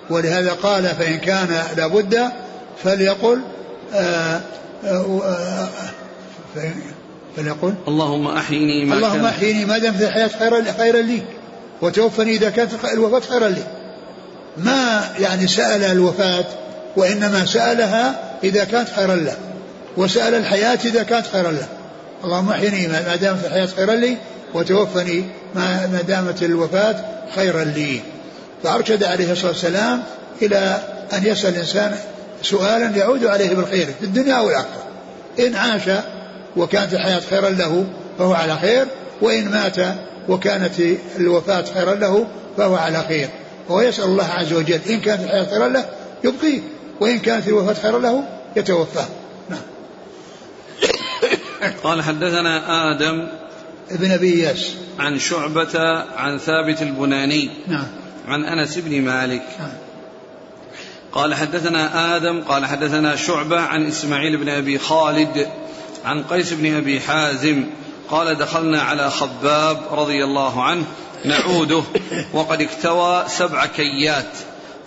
[0.10, 2.32] ولهذا قال فإن كان لابد
[2.84, 3.42] فليقل
[3.94, 4.42] آآ
[4.84, 5.68] آآ آآ
[7.38, 11.22] فليقل اللهم أحيني ما اللهم أحيني ما دام في الحياة خيرا خيرا لي
[11.82, 13.64] وتوفني إذا كانت الوفاة خيرا لي.
[14.58, 16.46] ما يعني سأل الوفاة
[16.98, 19.36] وإنما سألها إذا كانت خيرا له
[19.98, 21.68] وسأل الحياة إذا كانت خيرا له.
[22.24, 24.18] اللهم احيني ما دامت الحياة خيرا لي
[24.54, 26.96] وتوفني ما دامت الوفاة
[27.36, 28.00] خيرا لي.
[28.64, 30.04] فأرشد عليه الصلاة والسلام
[30.42, 30.82] إلى
[31.14, 31.96] أن يسأل الإنسان
[32.42, 34.84] سؤالا يعود عليه بالخير في الدنيا والآخرة
[35.40, 35.82] إن عاش
[36.58, 37.86] وكانت الحياة خيرا له
[38.20, 38.86] فهو على خير
[39.22, 39.76] وإن مات
[40.30, 40.74] وكانت
[41.18, 43.30] الوفاة خيرا له فهو على خير.
[43.70, 45.90] وهو يسأل الله عز وجل إن كانت الحياة خيرا له
[46.24, 46.62] يبقيه
[47.00, 48.24] وإن كانت الوفاة خيرا له
[48.56, 49.08] يتوفاه.
[49.50, 49.62] نعم.
[51.84, 53.28] قال حدثنا آدم
[53.92, 54.76] ابن أبي إياس.
[55.00, 57.50] عن شعبة عن ثابت البناني.
[57.68, 57.88] نعم.
[58.28, 59.44] عن أنس بن مالك.
[59.60, 59.72] نعم.
[61.12, 65.48] قال حدثنا آدم قال حدثنا شعبة عن إسماعيل بن أبي خالد
[66.06, 67.64] عن قيس بن أبي حازم
[68.10, 70.86] قال دخلنا على خباب رضي الله عنه
[71.26, 71.84] نعوده.
[72.34, 74.32] وقد اكتوى سبع كيات.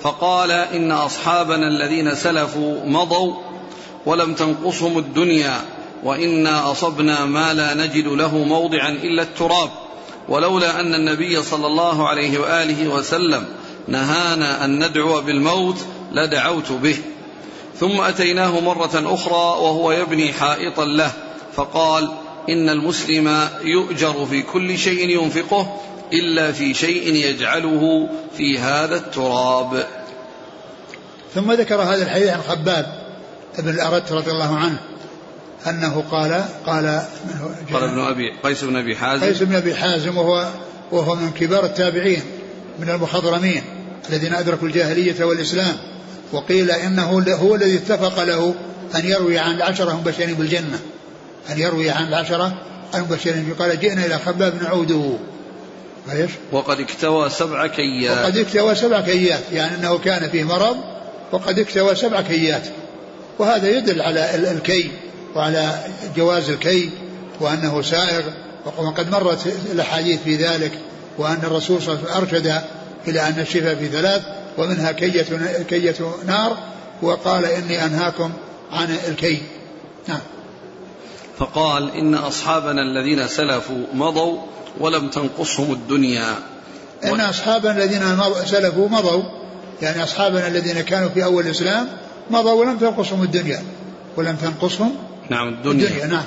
[0.01, 3.35] فقال إن أصحابنا الذين سلفوا مضوا
[4.07, 5.61] ولم تنقصهم الدنيا
[6.05, 9.70] وإنا أصبنا ما لا نجد له موضعا إلا التراب.
[10.29, 13.47] ولولا أن النبي صلى الله عليه وآله وسلم
[13.88, 15.77] نهانا أن ندعو بالموت
[16.12, 16.97] لدعوت به.
[17.81, 21.12] ثم أتيناه مرة أخرى وهو يبني حائطا له.
[21.57, 22.09] فقال
[22.49, 25.81] إن المسلم يؤجر في كل شيء ينفقه
[26.14, 29.87] إلا في شيء يجعله في هذا التراب.
[31.35, 32.87] ثم ذكر هذا الحديث عن خباب
[33.59, 34.79] بن الأرت رضي الله عنه
[35.66, 37.03] أنه قال قال
[37.72, 39.27] قال ابن أبي قيس بن أبي حازم.
[39.27, 40.48] قيس بن أبي حازم وهو
[40.92, 42.22] وهو من كبار التابعين
[42.79, 43.62] من المخضرمين
[44.11, 45.77] الذين أدركوا الجاهلية والإسلام
[46.33, 48.55] وقيل إنه هو الذي اتفق له
[48.94, 50.79] أن يروي عن العشرة المبشرين بالجنة
[51.50, 52.55] أن يروي عن العشرة
[52.94, 53.55] المبشرين.
[53.59, 55.18] قال جئنا إلى خباب نعوده.
[56.12, 58.19] إيش؟ وقد اكتوى سبع كيات.
[58.19, 60.77] وقد اكتوى سبع كيات يعني أنه كان فيه مرض
[61.33, 62.62] وقد اكتوى سبع كيات.
[63.38, 64.90] وهذا يدل على الكي
[65.35, 65.79] وعلى
[66.17, 66.90] جواز الكي
[67.40, 68.23] وأنه سائغ.
[68.79, 70.73] وقد مرت الأحاديث في ذلك
[71.19, 72.62] وأن الرسول صلى الله عليه وسلم أرشد
[73.09, 74.23] إلى أن الشفاء في ثلاث
[74.59, 75.27] ومنها كية
[75.69, 76.59] كية نار.
[77.03, 78.31] وقال إني أنهاكم
[78.73, 79.43] عن الكي
[80.09, 80.21] نعم.
[81.38, 84.38] فقال إن أصحابنا الذين سلفوا مضوا
[84.81, 86.35] ولم تنقصهم الدنيا.
[87.05, 88.03] أن اصحابنا الذين
[88.45, 89.23] سلفوا مضوا.
[89.83, 91.89] يعني اصحابنا الذين كانوا في أول الإسلام
[92.31, 93.63] مضوا ولم تنقصهم الدنيا.
[94.17, 94.95] ولم تنقصهم
[95.31, 96.25] نعم الدنيا, الدنيا نعم.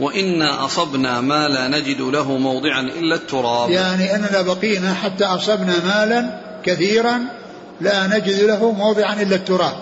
[0.00, 3.70] وإنا أصبنا ما لا نجد له موضعا إلا التراب.
[3.70, 7.20] يعني أننا بقينا حتى أصبنا مالا كثيرا
[7.80, 9.76] لا نجد له موضعا إلا التراب.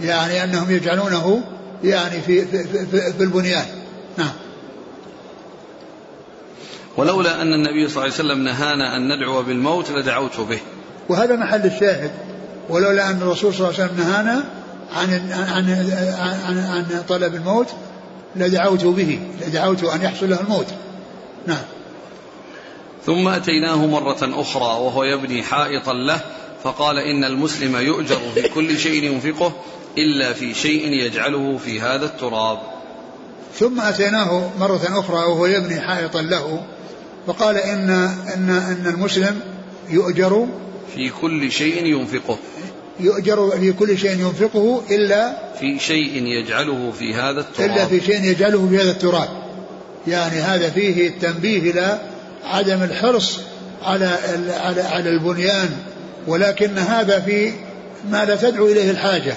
[0.00, 1.42] يعني أنهم يجعلونه
[1.84, 3.66] يعني في, في, في, في البنيان.
[4.16, 4.32] نعم.
[6.96, 10.60] ولولا أن النبي صلى الله عليه وسلم نهانا أن ندعو بالموت لدعوت به.
[11.08, 12.10] وهذا محل الشاهد.
[12.68, 14.44] ولولا أن الرسول صلى الله عليه وسلم نهانا
[14.94, 15.70] عن عن
[16.46, 17.68] عن, عن طلب الموت
[18.36, 19.20] لدعوت به.
[19.46, 20.66] لدعوت أن يحصل له الموت.
[21.46, 21.64] نعم.
[23.06, 26.20] ثم أتيناه مرة أخرى وهو يبني حائطا له
[26.64, 29.52] فقال إن المسلم يؤجر في كل شيء ينفقه
[29.98, 32.58] إلا في شيء يجعله في هذا التراب.
[33.58, 36.62] ثم أتيناه مرة أخرى وهو يبني حائطا له
[37.26, 37.90] فقال إن
[38.34, 39.40] إن إن المسلم
[39.90, 40.46] يؤجر
[40.94, 42.38] في كل شيء ينفقه.
[43.00, 47.70] يؤجر في كل شيء ينفقه إلا في شيء يجعله في هذا التراب.
[47.70, 49.28] إلا في شيء يجعله في هذا التراب.
[50.06, 51.98] يعني هذا فيه التنبيه إلى
[52.44, 53.40] عدم الحرص
[53.82, 54.18] على
[54.60, 55.70] على على البنيان
[56.26, 57.52] ولكن هذا في
[58.10, 59.34] ما لا تدعو إليه الحاجة.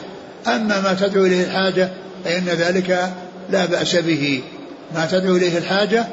[0.47, 1.89] أما ما تدعو إليه الحاجة
[2.25, 3.13] فإن ذلك
[3.49, 4.41] لا بأس به.
[4.95, 6.07] ما تدعو إليه الحاجة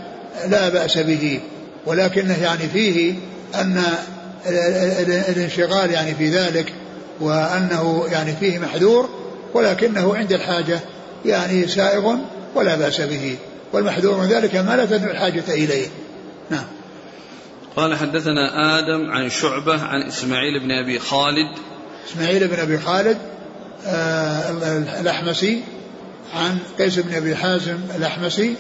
[0.49, 1.41] لا بأس به.
[1.87, 3.15] ولكنه يعني فيه
[3.55, 3.83] أن
[5.29, 6.73] الانشغال يعني في ذلك
[7.21, 9.09] وأنه يعني فيه محذور
[9.55, 10.81] ولكنه عند الحاجة
[11.25, 12.17] يعني سائغ
[12.55, 13.37] ولا بأس به.
[13.73, 15.87] والمحذور من ذلك ما لا تدعو الحاجة إليه.
[16.51, 16.65] نعم.
[17.77, 21.59] قال حدثنا آدم عن شعبة عن إسماعيل بن أبي خالد.
[22.11, 23.19] إسماعيل بن أبي خالد
[23.87, 24.51] آه
[25.01, 25.63] الأحمسي
[26.35, 28.55] عن قيس بن أبي حازم الأحمسي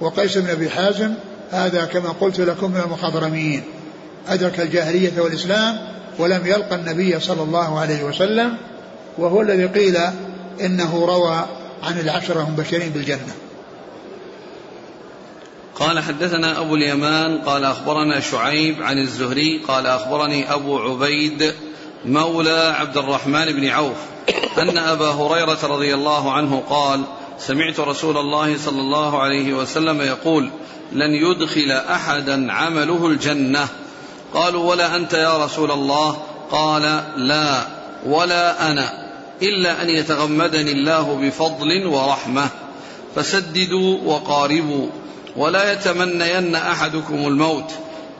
[0.00, 1.14] وقيس بن أبي حازم
[1.52, 3.62] هذا كما قلت لكم من المخضرمين.
[4.28, 5.78] أدرك الجاهلية والإسلام
[6.18, 8.56] ولم يلقى النبي صلى الله عليه وسلم
[9.18, 9.96] وهو الذي قيل
[10.60, 11.46] إنه روى
[11.82, 13.34] عن العشرة المبشرين بالجنة.
[15.74, 21.54] قال حدثنا أبو اليمان قال أخبرنا شعيب عن الزهري قال أخبرني أبو عبيد
[22.04, 23.96] مولى عبد الرحمن بن عوف
[24.58, 27.02] أن أبا هريرة رضي الله عنه قال
[27.46, 30.50] سمعت رسول الله صلى الله عليه وسلم يقول
[30.92, 33.68] لن يدخل أحدا عمله الجنة.
[34.34, 36.22] قالوا ولا أنت يا رسول الله.
[36.50, 37.66] قال لا
[38.06, 42.48] ولا أنا إلا أن يتغمدني الله بفضل ورحمة.
[43.14, 44.86] فسددوا وقاربوا
[45.36, 47.72] ولا يتمنين أحدكم الموت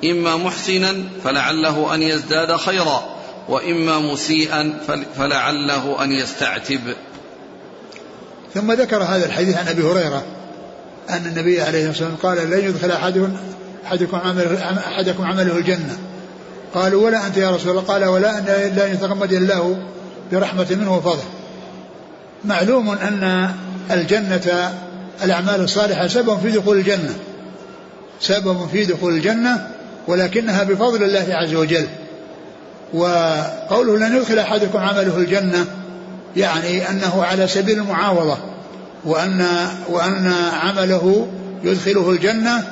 [0.04, 3.04] إما محسنا فلعله أن يزداد خيرا
[3.48, 4.78] وإما مسيئا
[5.16, 6.80] فلعله أن يستعتب.
[8.54, 10.22] ثم ذكر هذا الحديث عن أبي هريرة
[11.10, 13.36] أن النبي عليه الصلاة والسلام قال لن يدخل أحدكم
[13.86, 15.98] أحدكم عمل أحدكم عمله الجنة.
[16.74, 17.82] قالوا ولا أنت يا رسول الله.
[17.82, 19.76] قال ولا إلا أن يتغمد الله
[20.32, 21.24] برحمة منه وفضل.
[22.44, 23.50] معلوم أن
[23.90, 24.72] الجنة
[25.22, 27.14] الأعمال الصالحة سبب في دخول الجنة.
[28.20, 29.68] سبب في دخول الجنة
[30.06, 31.86] ولكنها بفضل الله عز وجل.
[32.94, 35.66] وقوله لن يدخل أحدكم عمله الجنة
[36.36, 38.38] يعني أنه على سبيل المعاوضة
[39.04, 39.46] وأن
[39.88, 41.28] وأن عمله
[41.64, 42.64] يدخله الجنة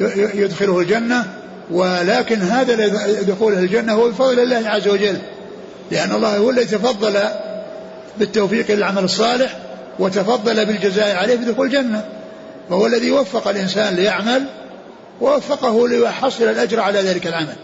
[0.00, 1.24] ويدخله الجنة
[1.70, 2.88] ولكن هذا
[3.22, 5.18] دخوله الجنة هو بفضل الله عز وجل
[5.90, 7.18] لأن الله هو الذي تفضل
[8.18, 9.58] بالتوفيق للعمل الصالح
[9.98, 12.04] وتفضل بالجزاء عليه بدخول الجنة
[12.70, 14.44] وهو الذي وفق الإنسان ليعمل
[15.20, 17.56] ووفقه ليحصل الأجر على ذلك العمل.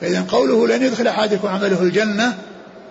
[0.00, 2.34] فإذا قوله لن يدخل أحدكم عمله الجنة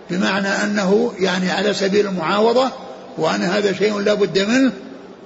[0.10, 2.70] بمعنى أنه يعني على سبيل المعاوضة
[3.17, 4.72] وأن هذا شيء لا بد منه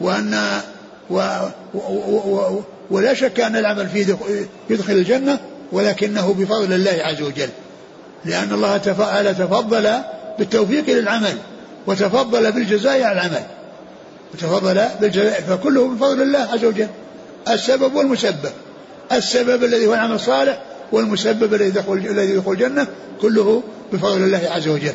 [0.01, 0.61] وأن
[1.09, 1.37] و
[1.73, 4.17] و و ولا شك أن العمل فيه
[4.69, 5.39] يدخل الجنة
[5.71, 7.49] ولكنه بفضل الله عز وجل.
[8.25, 9.97] لأن الله تعالى تفضل
[10.39, 11.37] بالتوفيق للعمل
[11.87, 13.43] وتفضل بالجزاء على العمل.
[14.33, 16.87] وتفضل بالجزاء فكله بفضل الله عز وجل.
[17.49, 18.51] السبب والمسبب.
[19.11, 22.87] السبب الذي هو العمل الصالح والمسبب الذي يدخل الذي يدخل الجنة
[23.21, 24.93] كله بفضل الله عز وجل.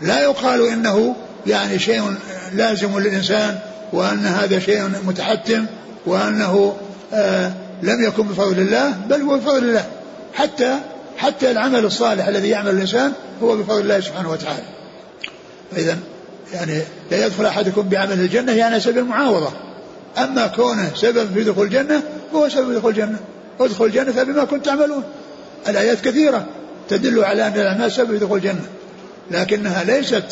[0.00, 2.14] لا يقال إنه يعني شيء
[2.54, 3.58] لازم للإنسان
[3.92, 5.66] وأن هذا شيء متحتم
[6.06, 6.76] وأنه
[7.12, 7.52] آه
[7.82, 9.84] لم يكن بفضل الله بل هو بفضل الله.
[10.34, 10.78] حتى
[11.16, 14.62] حتى العمل الصالح الذي يعمل الإنسان هو بفضل الله سبحانه وتعالى.
[15.72, 15.98] فإذا
[16.52, 19.52] يعني لا يدخل أحدكم بعمل الجنة يعني سبب المعاوضة.
[20.18, 22.02] أما كونه سبب في دخول الجنة
[22.34, 23.18] هو سبب دخول الجنة.
[23.60, 25.04] ادخل الجنة بما كنت تعملون.
[25.68, 26.46] الآيات كثيرة.
[26.90, 28.64] تدل على أن الاعمال سبب دخول الجنة
[29.30, 30.24] لكنها ليست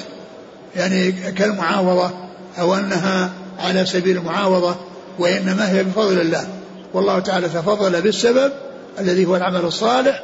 [0.76, 2.10] يعني كالمعاوضة
[2.58, 4.76] أو أنها على سبيل المعاوضة
[5.18, 6.48] وإنما هي بفضل الله.
[6.94, 8.52] والله تعالى تفضل بالسبب
[8.98, 10.22] الذي هو العمل الصالح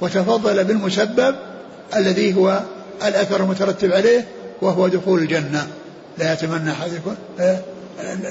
[0.00, 1.34] وتفضل بالمسبب
[1.96, 2.60] الذي هو
[3.06, 4.24] الأثر المترتب عليه
[4.62, 5.66] وهو دخول الجنة.
[6.18, 7.14] لا يتمنى أحدكم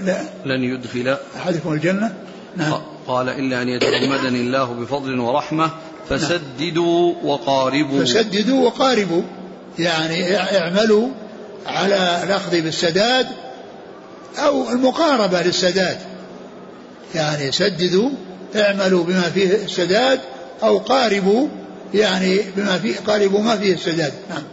[0.02, 2.14] لا لن يدخل أحدكم الجنة؟
[2.58, 2.82] نعم.
[3.08, 5.72] قال إلا أن يتغمدني الله بفضل ورحمة
[6.10, 8.06] فسددوا وقاربوا.
[8.06, 9.22] فسددوا وقاربوا.
[9.80, 11.10] يعني اعملوا
[11.66, 13.28] على الأخذ بالسداد
[14.38, 15.98] أو المقاربة للسداد.
[17.16, 18.10] يعني سددوا
[18.56, 20.20] اعملوا بما فيه السداد
[20.64, 21.48] أو قاربوا
[21.94, 24.14] يعني بما فيه قاربوا ما فيه السداد.
[24.30, 24.44] نعم.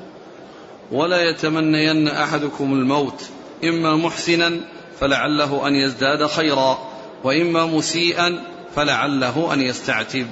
[0.93, 3.23] ولا يتمنين أحدكم الموت
[3.65, 4.61] إما محسنا
[5.01, 6.79] فلعله أن يزداد خيرا
[7.25, 8.41] وإما مسيئا
[8.77, 10.27] فلعله أن يستعتب.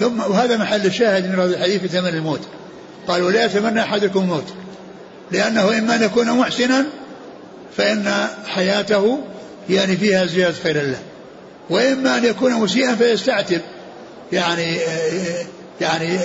[0.00, 2.40] ثم وهذا محل الشاهد من هذا الحديث في ثمن الموت.
[3.08, 4.46] قال ولا يتمنى أحدكم الموت.
[5.30, 6.86] لأنه إما أن يكون محسنا
[7.76, 9.18] فإن حياته
[9.70, 10.98] يعني فيها زيادة خير الله
[11.70, 13.60] وإما أن يكون مسيئا فيستعتب.
[14.32, 14.76] يعني
[15.80, 16.18] يعني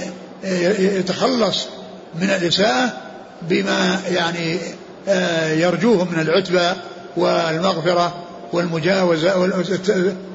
[0.79, 1.67] يتخلص
[2.21, 2.97] من الإساءة
[3.41, 4.57] بما يعني
[5.61, 6.75] يرجوه من العتبة
[7.17, 9.37] والمغفرة والمجاوزة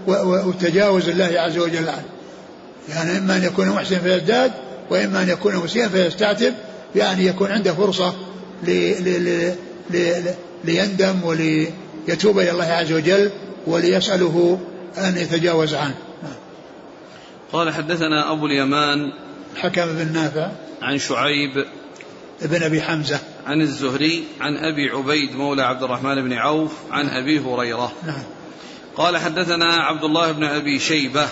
[0.07, 2.16] والتجاوز الله عز وجل عنه.
[2.89, 4.53] يعني إما أن يكون محسنا فيزداد
[4.91, 6.55] وإما أن يكون مسيئا فيستعتب
[6.97, 8.15] يعني يكون عنده فرصة
[8.63, 9.55] لي لي
[9.91, 13.31] لي ليندم وليتوب إلى الله عز وجل
[13.67, 14.61] وليسأله
[14.99, 15.95] أن يتجاوز عنه.
[17.53, 19.13] قال حدثنا أبو اليمان
[19.57, 20.49] حكم بن نافع
[20.83, 21.65] عن شعيب
[22.43, 23.21] ابن أبي حمزة.
[23.47, 27.93] عن الزهري عن أبي عبيد مولى عبد الرحمن بن عوف عن أبي هريرة.
[28.07, 28.23] نعم.
[28.97, 31.29] قال حدثنا عبد الله بن أبي شيبة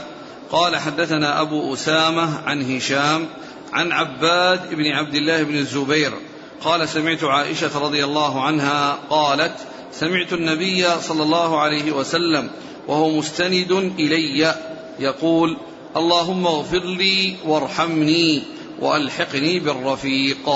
[0.54, 3.28] قال حدثنا أبو أسامة عن هشام
[3.72, 6.12] عن عباد بن عبد الله بن الزبير
[6.60, 9.52] قال سمعت عائشة رضي الله عنها قالت
[9.92, 12.50] سمعت النبي صلى الله عليه وسلم
[12.88, 14.54] وهو مستند إلي
[14.98, 15.56] يقول
[15.96, 18.42] اللهم اغفر لي وارحمني
[18.80, 20.50] وألحقني بالرفيق.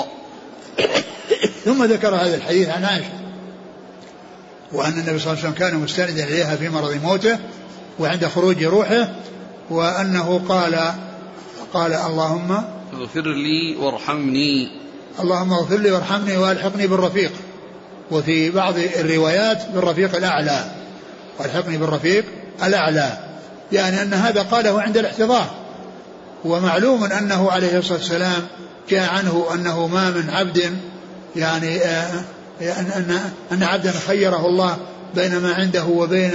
[1.65, 3.19] ثم ذكر هذا الحديث عن عائشة
[4.71, 7.39] وأن النبي صلى الله عليه وسلم كان مستندا إليها في مرض موته
[7.99, 9.09] وعند خروج روحه
[9.69, 10.93] وأنه قال
[11.73, 14.71] قال اللهم اغفر لي وارحمني.
[15.19, 17.31] اللهم اغفر لي وارحمني والحقني بالرفيق.
[18.11, 20.65] وفي بعض الروايات بالرفيق الأعلى.
[21.39, 22.25] والحقني بالرفيق
[22.63, 23.17] الأعلى.
[23.71, 25.49] يعني أن هذا قاله عند الاحتضار.
[26.45, 28.47] ومعلوم أنه عليه الصلاة والسلام
[28.89, 30.77] جاء عنه أنه ما من عبد
[31.35, 32.23] يعني آه
[32.61, 33.19] ان
[33.51, 34.77] ان عبدا خيره الله
[35.15, 36.31] بين ما عنده وبين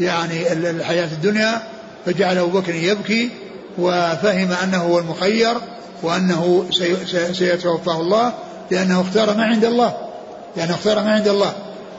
[0.00, 1.73] يعني الحياة الدنيا.
[2.06, 3.30] فجعل أبو بكر يبكي
[3.78, 5.54] وفهم أنه هو المخير
[6.02, 6.66] وأنه
[7.32, 8.32] سيتوفاه الله
[8.70, 9.96] لأنه اختار ما عند الله
[10.56, 11.52] لأنه اختار ما عند الله.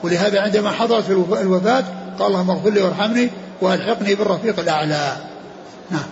[0.03, 1.83] ولهذا عندما حضرت الوفاة
[2.19, 3.29] قال اللهم اغفر لي وارحمني
[3.61, 5.17] وألحقني بالرفيق الأعلى.
[5.91, 6.05] نعم.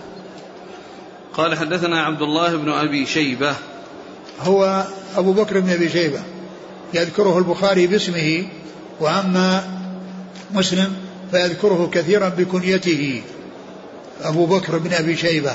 [1.34, 3.54] قال حدثنا عبد الله بن أبي شيبة.
[4.40, 4.84] هو
[5.16, 6.20] أبو بكر بن أبي شيبة.
[6.94, 8.46] يذكره البخاري باسمه
[9.00, 9.64] وأما
[10.54, 10.92] مسلم
[11.30, 13.22] فيذكره كثيرا بكنيته.
[14.24, 15.52] أبو بكر بن أبي شيبة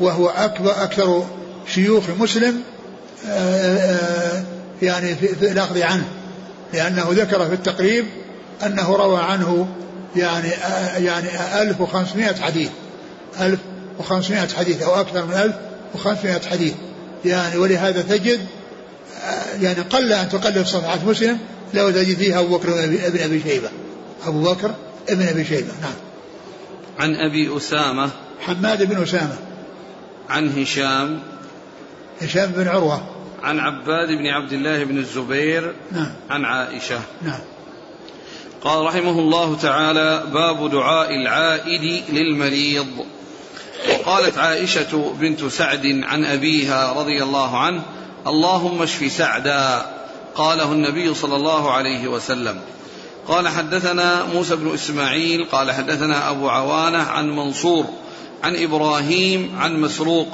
[0.00, 1.26] وهو أكبر أكثر
[1.66, 2.62] شيوخ مسلم
[3.28, 4.42] آه، آه،
[4.82, 6.04] يعني في, الأخذ عنه
[6.74, 8.06] لأنه ذكر في التقريب
[8.66, 9.68] أنه روى عنه
[10.16, 11.28] يعني آه، يعني
[11.62, 12.70] 1500 حديث
[13.40, 15.34] 1500 حديث أو أكثر من
[15.94, 16.74] 1500 حديث.
[17.24, 18.40] يعني ولهذا تجد
[19.60, 21.38] يعني قل أن تقلب صفحات مسلم
[21.74, 23.68] لو تجد فيها أبو بكر ابن أبي شيبة
[24.26, 24.74] أبو بكر
[25.08, 26.09] ابن أبي شيبة نعم.
[26.98, 28.10] عن أبي أسامة
[28.40, 29.36] حماد بن أسامة.
[30.28, 31.20] عن هشام
[32.22, 33.02] هشام بن عروة.
[33.42, 36.12] عن عباد بن عبد الله بن الزبير نعم.
[36.30, 37.00] عن عائشة.
[37.22, 37.40] نعم.
[38.64, 43.06] قال رحمه الله تعالى باب دعاء العائد للمريض.
[43.90, 47.82] وقالت عائشة بنت سعد عن أبيها رضي الله عنه
[48.26, 49.86] اللهم اشف سعدا.
[50.34, 52.60] قاله النبي صلى الله عليه وسلم
[53.28, 57.84] قال حدثنا موسى بن إسماعيل قال حدثنا أبو عوانة عن منصور
[58.44, 60.28] عن إبراهيم عن مسروق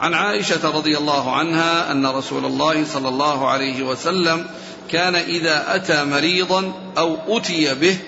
[0.00, 4.46] عن عائشة رضي الله عنها أن رسول الله صلى الله عليه وسلم
[4.90, 7.98] كان إذا أتى مريضا أو أتي به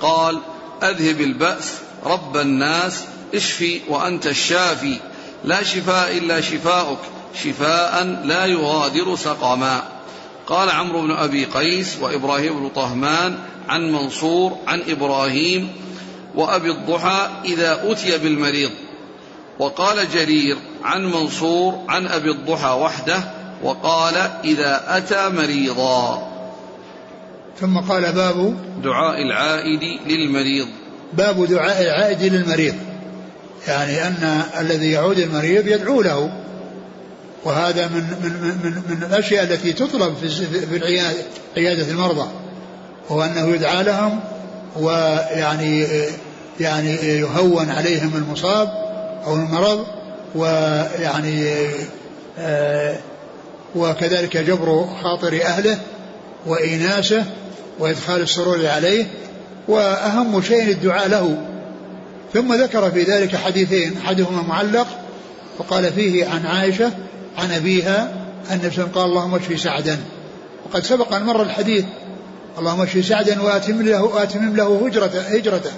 [0.00, 0.38] قال
[0.82, 1.72] أذهب البأس
[2.04, 4.96] رب الناس اشفي وأنت الشافي
[5.44, 6.98] لا شفاء إلا شفاؤك
[7.44, 9.82] شفاء لا يغادر سقما
[10.46, 13.38] قال عمرو بن أبي قيس وإبراهيم بن طهمان
[13.68, 15.68] عن منصور عن إبراهيم
[16.34, 18.70] وأبي الضحى إذا أتي بالمريض.
[19.58, 23.20] وقال جرير عن منصور عن أبي الضحى وحده
[23.62, 24.14] وقال
[24.44, 26.28] إذا أتى مريضا.
[27.60, 30.66] ثم قال باب دعاء العائد للمريض.
[31.12, 32.74] باب دعاء العائد للمريض.
[33.68, 36.41] يعني أن الذي يعود المريض يدعو له.
[37.44, 38.32] وهذا من من
[38.62, 40.14] من من الأشياء التي تطلب
[40.70, 41.22] في العياده
[41.56, 42.28] عيادة المرضى
[43.10, 44.20] هو أنه يدعى لهم
[44.76, 45.86] ويعني
[46.60, 48.68] يعني يهون عليهم المصاب
[49.26, 49.86] أو المرض
[50.34, 51.46] ويعني
[52.38, 52.96] آه،
[53.76, 55.78] وكذلك جبر خاطر أهله
[56.46, 57.24] وإيناسه
[57.78, 59.06] وإدخال السرور عليه
[59.68, 61.36] وأهم شيء الدعاء له.
[62.34, 64.86] ثم ذكر في ذلك حديثين أحدهما معلق
[65.58, 66.92] وقال فيه عن عائشة
[67.38, 68.12] عن أبيها
[68.50, 69.98] أن قال اللهم اشفي سعدا.
[70.66, 71.84] وقد سبق أن مر الحديث
[72.58, 75.70] اللهم اشفي سعدا وأتم له وأتمم له هجرته هجرته.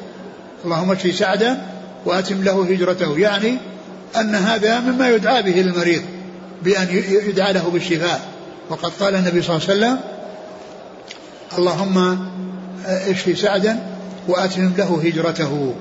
[0.65, 1.63] اللهم اشفي سعدا
[2.05, 3.19] وأتم له هجرته.
[3.19, 3.59] يعني
[4.17, 6.03] أن هذا مما يدعى به للمريض
[6.63, 8.21] بأن يدعى له بالشفاء.
[8.71, 9.99] وقد قال النبي صلى الله عليه وسلم
[11.59, 12.29] اللهم
[12.87, 13.87] اشفي سعدا
[14.29, 15.75] وأتمم له هجرته.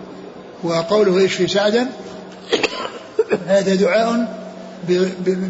[0.64, 1.88] وقوله اشفي سعدا
[3.48, 4.43] هذا دعاء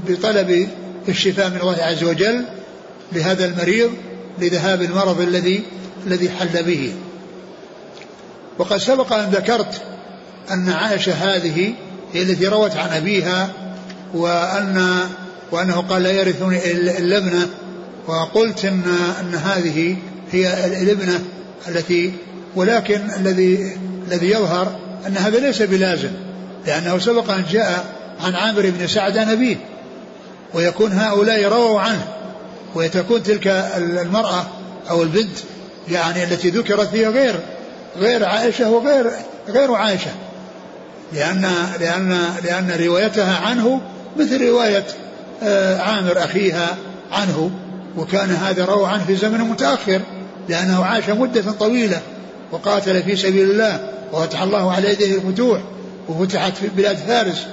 [0.10, 0.68] بطلب
[1.10, 2.44] الشفاء من الله عز وجل
[3.14, 3.92] لهذا المريض
[4.40, 5.64] لذهاب المرض الذي
[6.08, 6.94] الذي حل به.
[8.60, 9.82] وقد سبق أن ذكرت
[10.52, 11.74] أن عائشة هذه
[12.14, 13.52] هي التي روت عن أبيها
[14.14, 15.00] وأن
[15.52, 17.50] وأنه قال لا يرثني إلا ابنه
[18.08, 18.84] وقلت إن
[19.20, 19.98] إن هذه
[20.32, 21.20] هي الابنة
[21.68, 22.14] التي
[22.56, 23.78] ولكن الذي
[24.08, 26.12] الذي يظهر أن هذا ليس بلازم
[26.68, 27.86] لأنه سبق أن جاء
[28.24, 29.56] عن عامر بن سعد عن أبيه
[30.54, 32.08] ويكون هؤلاء رووا عنه
[32.76, 33.48] وتكون تلك
[33.78, 34.46] المرأة
[34.90, 35.38] أو البنت
[35.92, 37.40] يعني التي ذكرت فيها غير
[37.98, 39.12] غير عائشة وغير
[39.50, 40.12] غير عائشة
[41.14, 43.82] لأن لأن لأن روايتها عنه
[44.18, 44.86] مثل رواية
[45.44, 46.78] آه، عامر أخيها
[47.12, 47.52] عنه
[47.98, 50.02] وكان هذا روى عنه في زمن متأخر
[50.50, 52.02] لأنه عاش مدة طويلة
[52.52, 55.60] وقاتل في سبيل الله وفتح الله على يديه الفتوح
[56.10, 57.46] وفتحت في بلاد فارس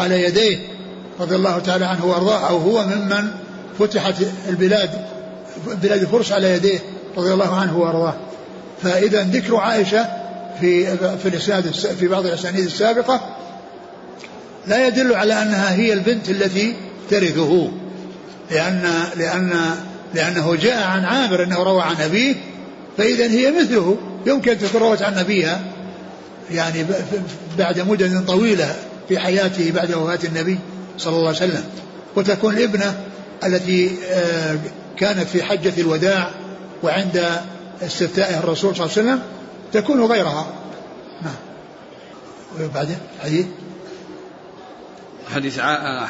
[0.00, 0.58] على يديه
[1.20, 3.30] رضي الله تعالى عنه وأرضاه أو هو ممن
[3.78, 4.14] فتحت
[4.48, 4.90] البلاد
[5.82, 6.78] بلاد الفرس على يديه
[7.16, 8.16] رضي الله عنه وأرضاه.
[8.82, 10.06] فإذا ذكر عائشة
[10.60, 13.20] في في الإسناد في بعض الأسانيد السابقة
[14.66, 16.74] لا يدل على أنها هي البنت التي
[17.10, 17.70] ترثه
[18.50, 19.74] لأن لأن
[20.14, 22.34] لأنه جاء عن عامر أنه روى عن أبيه
[22.98, 23.96] فإذا هي مثله.
[24.26, 25.60] يمكن تكون روت عن أبيها
[26.50, 26.86] يعني
[27.58, 28.74] بعد مدة طويلة.
[29.10, 30.58] في حياته بعد وفاة النبي
[30.98, 31.64] صلى الله عليه وسلم
[32.16, 33.00] وتكون الابنة
[33.44, 34.58] التي آه،
[34.96, 36.30] كانت في حجة الوداع
[36.82, 37.40] وعند
[37.82, 39.22] استفتائه الرسول صلى الله عليه وسلم
[39.72, 40.46] تكون غيرها.
[41.22, 41.34] نعم.
[42.60, 43.46] وبعدين؟ حديث؟
[45.34, 45.60] حديث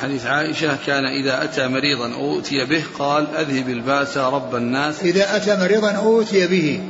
[0.02, 5.02] حديث عائشة كان إذا أتى مريضا أو أتي به قال أذهب الباس رب الناس.
[5.02, 6.80] إذا أتى مريضا أوتي به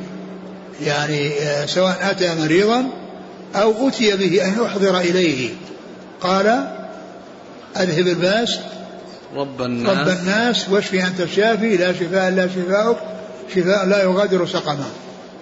[0.81, 2.85] يعني آه، سواء أتى مريضا
[3.55, 5.49] أو أتي به أن يحضر إليه.
[6.23, 6.67] قال
[7.77, 8.59] أذهب الباس
[9.35, 9.97] رب الناس.
[9.97, 12.97] رب الناس واشفي أنت الشافي لا شفاء إلا شفاؤك
[13.55, 14.85] شفاء لا يغادر سقما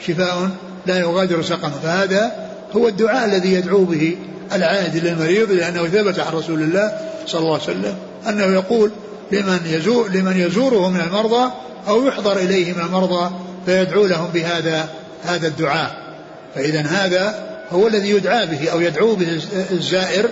[0.07, 0.49] شفاء
[0.87, 1.73] لا يغادر سقما.
[1.83, 4.17] فهذا هو الدعاء الذي يدعو به
[4.53, 6.91] العائد للمريض لأنه ثبت عن رسول الله
[7.25, 7.95] صلى الله عليه وسلم
[8.27, 8.91] أنه يقول
[9.31, 11.51] لمن يزور لمن يزوره من المرضى
[11.87, 13.31] أو يحضر إليه من المرضى
[13.65, 14.89] فيدعو لهم بهذا
[15.23, 16.15] هذا الدعاء.
[16.55, 20.29] فإذا هذا هو الذي يدعى به أو يدعو به الزائر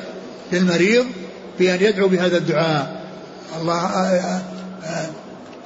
[0.52, 1.06] للمريض
[1.60, 3.02] بأن يدعو بهذا الدعاء
[3.62, 3.86] الله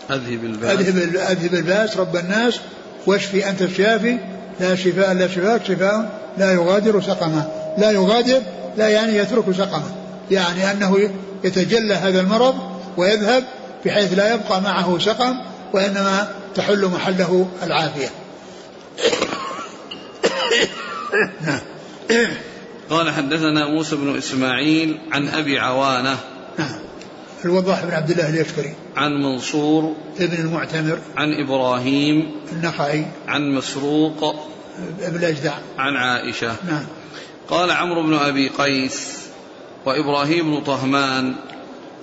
[0.09, 2.59] أذهب الباس أذهب, أذهب الباس رب الناس
[3.07, 4.17] واشفي أنت الشافي
[4.59, 8.41] لا شفاء لا شفاء شفاء لا يغادر سقما لا يغادر
[8.77, 9.91] لا يعني يترك سقما
[10.31, 11.09] يعني أنه
[11.43, 12.55] يتجلى هذا المرض
[12.97, 13.43] ويذهب
[13.85, 15.35] بحيث لا يبقى معه سقم
[15.73, 18.09] وإنما تحل محله العافية
[21.41, 21.59] نعم
[22.91, 26.17] قال حدثنا موسى بن إسماعيل عن أبي عوانة
[26.57, 26.79] نعم.
[27.45, 28.75] الوضاح بن عبد الله اليشكري.
[28.95, 30.99] عن منصور ابن المعتمر.
[31.17, 33.05] عن إبراهيم النخعي.
[33.27, 34.35] عن مسروق
[35.01, 35.53] ابن الأجدع.
[35.77, 36.55] عن عائشة.
[36.67, 36.85] نعم.
[37.49, 39.17] قال عمرو بن أبي قيس
[39.85, 41.35] وإبراهيم بن طهمان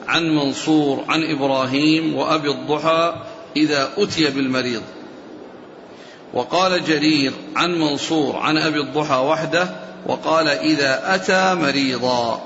[0.09, 3.23] عن منصور عن إبراهيم وأبي الضحى
[3.57, 4.83] إذا أتي بالمريض.
[6.35, 12.43] وقال جرير عن منصور عن أبي الضحى وحده وقال إذا أتى مريضا.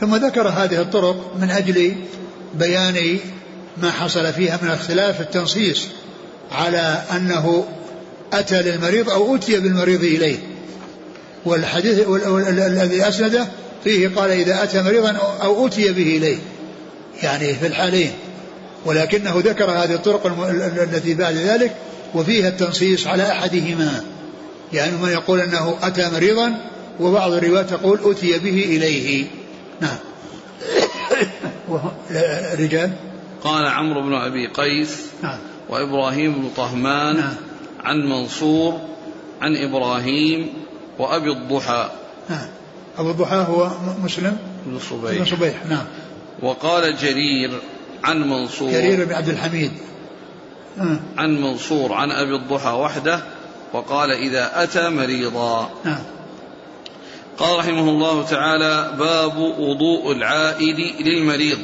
[0.00, 1.94] ثم ذكر هذه الطرق من أجل
[2.54, 3.18] بيان
[3.76, 5.86] ما حصل فيها من اختلاف التنصيص
[6.52, 7.64] على أنه
[8.32, 10.38] أتى للمريض أو أتي بالمريض إليه.
[11.44, 12.08] والحديث
[12.48, 13.46] الذي أسنده
[13.84, 15.10] فيه قال إذا أتى مريضا
[15.42, 16.38] أو أتي به إليه.
[17.22, 18.12] يعني في الحالين.
[18.84, 20.26] ولكنه ذكر هذه الطرق
[20.92, 21.72] التي بعد ذلك
[22.14, 24.04] وفيها التنصيص على أحدهما.
[24.72, 26.54] يعني من يقول أنه أتى مريضا
[27.00, 29.26] وبعض الروايات تقول أتي به إليه.
[29.80, 29.96] نعم.
[32.64, 32.92] رجال؟
[33.44, 35.38] قال عمرو بن أبي قيس نعم.
[35.68, 37.34] وإبراهيم بن طهمان نعم.
[37.84, 38.80] عن منصور
[39.40, 40.52] عن إبراهيم
[40.98, 41.90] وأبي الضحى.
[42.30, 42.48] نعم.
[42.98, 43.70] أبو الضحى هو
[44.02, 45.18] مسلم؟ بن صبيح.
[45.18, 45.84] بن صبيح نعم.
[46.42, 47.50] وقال جرير
[48.04, 48.70] عن منصور.
[48.70, 49.72] جرير بن عبد الحميد.
[50.76, 51.00] نعم.
[51.18, 53.22] عن منصور عن أبي الضحى وحده
[53.72, 55.70] وقال إذا أتى مريضا.
[55.84, 56.02] نعم.
[57.38, 61.58] قال رحمه الله تعالى باب وضوء العائد للمريض.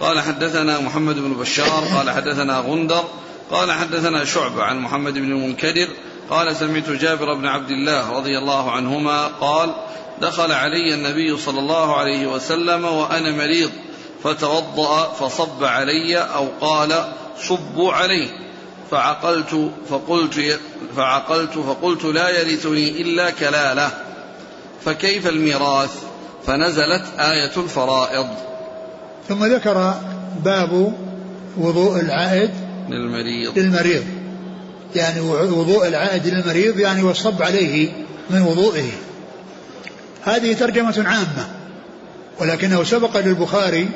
[0.00, 3.04] قال حدثنا محمد بن بشار قال حدثنا غندر
[3.50, 5.88] قال حدثنا شعبة عن محمد بن المنكدر
[6.30, 9.74] قال سمعت جابر بن عبد الله رضي الله عنهما قال
[10.20, 13.70] دخل علي النبي صلى الله عليه وسلم وأنا مريض
[14.24, 18.28] فتوضأ فصب علي أو قال صبوا عليه
[18.92, 20.60] فعقلت فقلت
[20.96, 23.90] فعقلت فقلت لا يرثني إلا كلالة.
[24.84, 25.90] فكيف الميراث؟
[26.46, 28.26] فنزلت آية الفرائض.
[29.28, 29.94] ثم ذكر
[30.44, 30.92] باب
[31.58, 32.50] وضوء العائد
[32.88, 33.58] للمريض.
[33.58, 34.04] للمريض.
[34.94, 37.92] يعني وضوء العائد للمريض يعني والصب عليه
[38.30, 38.90] من وضوئه.
[40.22, 41.46] هذه ترجمة عامة
[42.40, 43.88] ولكنه سبق للبخاري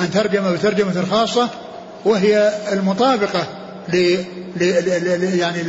[0.00, 1.48] أن ترجم بترجمة خاصة
[2.04, 4.24] وهي المطابقة ل
[5.38, 5.62] يعني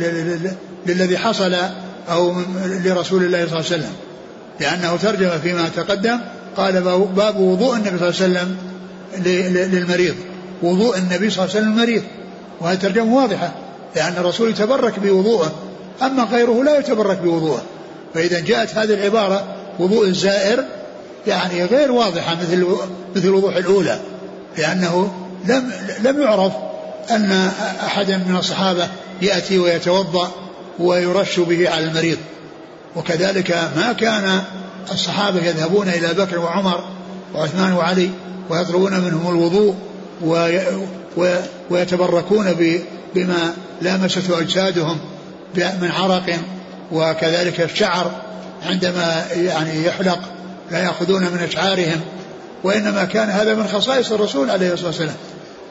[0.86, 1.56] للذي حصل
[2.10, 2.34] أو
[2.64, 3.92] لرسول الله صلى الله عليه وسلم.
[4.60, 6.20] لأنه ترجم فيما تقدم
[6.56, 6.80] قال
[7.16, 8.56] باب وضوء النبي صلى الله عليه وسلم
[9.72, 10.14] للمريض.
[10.62, 12.02] وضوء النبي صلى الله عليه وسلم المريض
[12.60, 13.52] وهذه ترجمة واضحة
[13.96, 15.52] لأن الرسول يتبرك بوضوءه.
[16.02, 17.62] أما غيره لا يتبرك بوضوءه.
[18.14, 19.44] فإذا جاءت هذه العبارة
[19.78, 20.64] وضوء الزائر
[21.26, 22.66] يعني غير واضحة مثل
[23.16, 24.00] مثل الوضوح الأولى.
[24.58, 25.12] لأنه
[25.48, 25.72] لم
[26.04, 26.52] لم يعرف
[27.10, 27.50] أن
[27.86, 28.88] أحدا من الصحابة
[29.22, 30.30] يأتي ويتوضأ
[30.78, 32.18] ويرش به على المريض.
[32.96, 34.42] وكذلك ما كان
[34.92, 36.84] الصحابة يذهبون إلى بكر وعمر
[37.34, 38.10] وعثمان وعلي
[38.50, 39.74] ويطلبون منهم الوضوء
[41.70, 42.76] ويتبركون
[43.14, 44.98] بما لامسته أجسادهم
[45.56, 46.38] من عرق
[46.92, 48.10] وكذلك الشعر
[48.66, 50.18] عندما يعني يحلق
[50.70, 52.00] لا يأخذون من أشعارهم.
[52.64, 55.16] وإنما كان هذا من خصائص الرسول عليه الصلاة والسلام.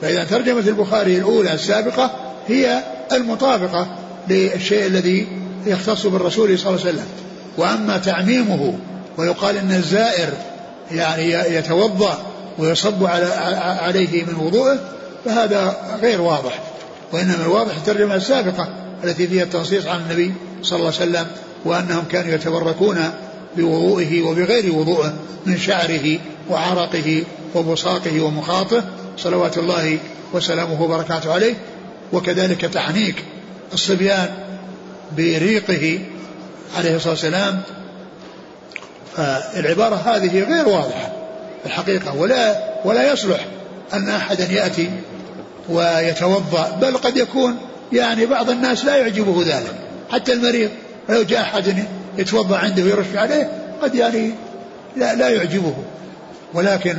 [0.01, 2.11] فإذا ترجمة البخاري الأولى السابقة
[2.47, 3.87] هي المطابقة
[4.29, 5.27] للشيء الذي
[5.65, 7.07] يختص بالرسول صلى الله عليه وسلم.
[7.57, 8.73] وأما تعميمه
[9.17, 10.29] ويقال أن الزائر
[10.91, 12.17] يعني يتوضأ
[12.57, 13.25] ويصب على
[13.81, 14.79] عليه من وضوءه
[15.25, 16.59] فهذا غير واضح.
[17.13, 18.69] وإنما الواضح الترجمة السابقة
[19.03, 21.27] التي فيها التنصيص عن النبي صلى الله عليه وسلم
[21.65, 22.97] وأنهم كانوا يتبركون
[23.57, 25.13] بوضوئه وبغير وضوءه
[25.45, 26.19] من شعره
[26.49, 27.23] وعرقه
[27.55, 28.83] وبصاقه ومخاطه
[29.17, 29.97] صلوات الله
[30.33, 31.53] وسلامه وبركاته عليه
[32.13, 33.15] وكذلك تحنيك
[33.73, 34.29] الصبيان
[35.17, 35.99] بريقه
[36.77, 37.61] عليه الصلاة والسلام.
[39.15, 41.11] فالعبارة هذه غير واضحة
[41.65, 43.45] الحقيقة ولا ولا يصلح
[43.93, 44.91] أن أحدا يأتي
[45.69, 47.57] ويتوضأ بل قد يكون
[47.93, 49.75] يعني بعض الناس لا يعجبه ذلك.
[50.11, 50.69] حتى المريض
[51.09, 51.85] لو جاء أحد
[52.17, 53.51] يتوضأ عنده ويرش عليه
[53.81, 54.31] قد يعني
[54.97, 55.75] لا, لا يعجبه.
[56.53, 56.97] ولكن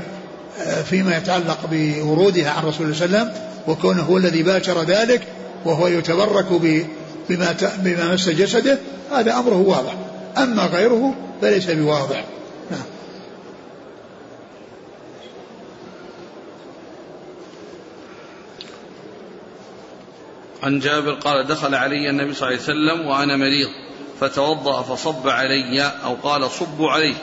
[0.84, 5.22] فيما يتعلق بورودها عن رسول الله صلى الله عليه وسلم وكونه هو الذي باشر ذلك
[5.64, 6.46] وهو يتبرك
[7.28, 8.78] بما بما مس جسده
[9.12, 9.94] هذا أمره واضح.
[10.38, 12.24] أما غيره فليس بواضح.
[12.70, 12.80] نعم.
[20.62, 23.68] عن جابر قال دخل علي النبي صلى الله عليه وسلم وأنا مريض
[24.20, 27.14] فتوضأ فصب علي أو قال صبوا عليه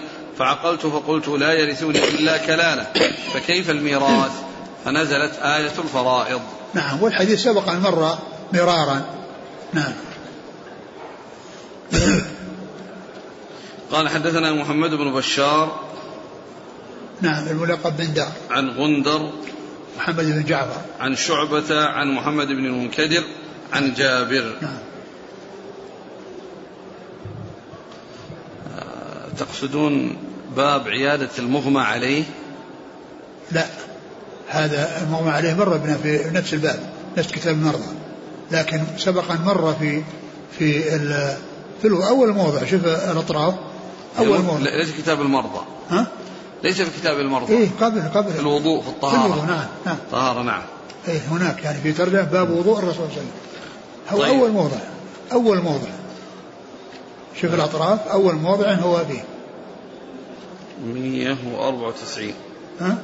[0.41, 2.83] فعقلت فقلت لا يرثوني إلا كلاله
[3.33, 4.31] فكيف الميراث؟
[4.85, 6.41] فنزلت آية الفرائض.
[6.73, 8.17] نعم والحديث سبق أن مر
[8.53, 9.01] مرارا.
[9.73, 9.93] نعم.
[13.91, 15.79] قال حدثنا محمد بن بشار
[17.21, 18.31] نعم الملقب بن دار.
[18.49, 19.29] عن غندر
[19.97, 20.81] محمد بن جعفر.
[20.99, 23.23] عن شعبة عن محمد بن المنكدر
[23.73, 24.55] عن جابر.
[24.61, 24.77] نعم.
[29.37, 30.17] تقصدون
[30.55, 32.23] باب عيادة المغمى عليه؟
[33.51, 33.65] لا.
[34.47, 36.79] هذا المغمى عليه مر بنا في نفس الباب
[37.17, 37.87] نفس كتاب المرضى.
[38.51, 40.03] لكن سبق أن مر في
[40.59, 41.37] في ال
[41.81, 42.65] في أول موضع.
[42.65, 43.53] شوف الأطراف.
[44.19, 44.59] أول موضع.
[44.59, 45.61] ليس كتاب المرضى.
[45.89, 46.07] ها؟
[46.63, 47.53] ليس في كتاب المرضى.
[47.53, 49.97] إيه قبل قبل في الوضوء في في الطهارة الوضوء نعم نعم.
[50.11, 50.61] طهارة نعم.
[51.07, 53.31] إيه هناك يعني في ترجمة باب وضوء الرسول صلى الله عليه وسلم.
[54.09, 54.39] هو طيب.
[54.39, 54.77] أول موضع.
[55.31, 55.89] أول موضع.
[57.41, 58.07] شوف الأطراف.
[58.07, 59.23] أول موضع هو فيه
[60.85, 62.33] 194
[62.79, 62.97] ها؟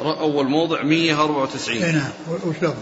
[0.00, 2.74] أول موضع 194 إيه نعم وش لفظه؟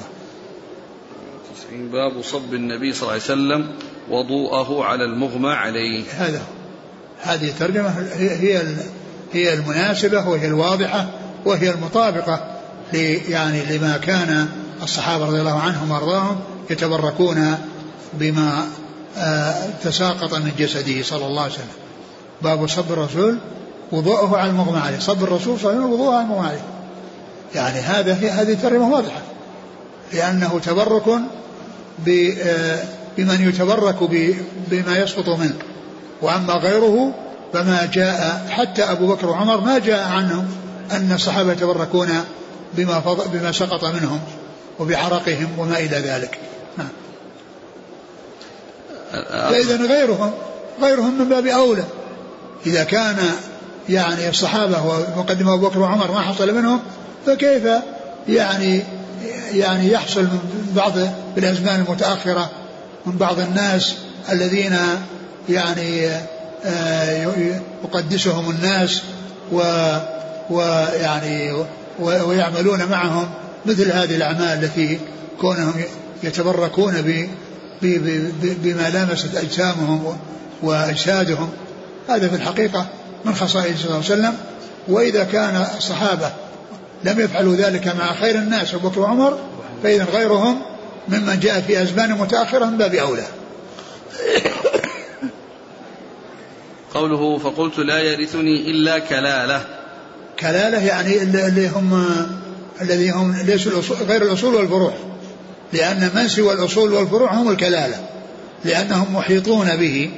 [1.69, 3.69] 90 باب صب النبي صلى الله عليه وسلم
[4.11, 6.45] وضوءه على المغمى عليه هذا هو.
[7.23, 8.67] هذه الترجمة هي
[9.33, 11.07] هي المناسبة وهي الواضحة
[11.45, 12.59] وهي المطابقة
[13.29, 14.49] يعني لما كان
[14.83, 17.57] الصحابة رضي الله عنهم وأرضاهم يتبركون
[18.13, 18.67] بما
[19.17, 21.67] آه، تساقط من جسده صلى الله عليه وسلم
[22.43, 23.39] باب صب الرسول
[23.93, 26.65] وضوءه على المغمى عليه صب الرسول صلى الله عليه وسلم وضوءه على المغمى عليه.
[27.55, 29.21] يعني هذا هي هذه ترجمة واضحة.
[30.13, 31.09] لأنه تبرك
[32.43, 32.79] آه،
[33.17, 33.97] بمن يتبرك
[34.71, 35.57] بما يسقط منه.
[36.23, 37.15] وأما غيره
[37.53, 40.49] فما جاء حتى أبو بكر وعمر ما جاء عنهم
[40.93, 42.09] أن الصحابة يتبركون
[42.75, 44.21] بما, بما سقط منهم
[44.79, 46.39] وبعرقهم وما إلى ذلك.
[46.79, 46.89] نعم.
[49.51, 50.33] فإذا غيرهم
[50.83, 51.85] غيرهم من باب أولى.
[52.67, 53.17] إذا كان
[53.89, 56.81] يعني الصحابة ومقدم أبو بكر وعمر ما حصل منهم
[57.27, 57.63] فكيف
[58.29, 58.83] يعني
[59.53, 60.93] يعني يحصل من بعض
[61.37, 62.51] بالأزمان المتأخرة
[63.07, 63.95] من بعض الناس
[64.33, 64.77] الذين
[65.49, 66.09] يعني
[66.65, 67.27] آه،
[67.85, 69.03] يقدسهم الناس
[69.53, 69.63] و
[70.51, 71.65] ويعني
[72.01, 73.29] ويعملون معهم
[73.67, 74.99] مثل هذه الأعمال التي
[75.41, 75.75] كونهم
[76.23, 76.95] يتبركون
[78.43, 80.17] بما لامست أجسامهم
[80.63, 81.49] وأجسادهم.
[82.09, 82.87] هذا في الحقيقة
[83.25, 84.35] من خصائص صلى الله عليه وسلم
[84.89, 86.33] وإذا كان الصحابة
[87.05, 89.39] لم يفعلوا ذلك مع خير الناس أبو بكر وعمر
[89.83, 90.63] فإذا غيرهم
[91.09, 93.27] ممن جاء في أزمان متأخرة من باب أولى.
[96.95, 99.65] قوله فقلت لا يرثني إلا كلالة.
[100.41, 102.07] كلالة يعني اللي هم
[102.81, 104.93] الذي هم ليسوا الأصول غير الأصول والفروع.
[105.73, 107.97] لأن من سوى الأصول والفروع هم الكلالة.
[108.65, 110.11] لأنهم محيطون به.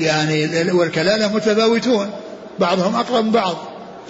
[0.00, 2.10] يعني والكلالة متفاوتون.
[2.60, 3.56] بعضهم أقرب من بعض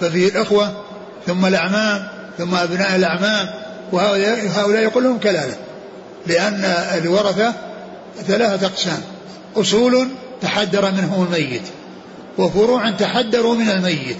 [0.01, 0.83] ففيه الأخوة
[1.27, 3.49] ثم الأعمام ثم أبناء الأعمام
[3.91, 5.55] وهؤلاء هؤلاء يقول لهم كلالة
[6.27, 6.65] لأن
[6.97, 7.53] الورثة
[8.27, 9.01] ثلاثة أقسام
[9.55, 10.07] أصول
[10.41, 11.61] تحدر منهم الميت
[12.37, 14.17] وفروع تحدروا من الميت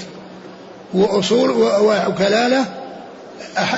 [0.93, 1.49] وأصول
[2.07, 2.65] وكلالة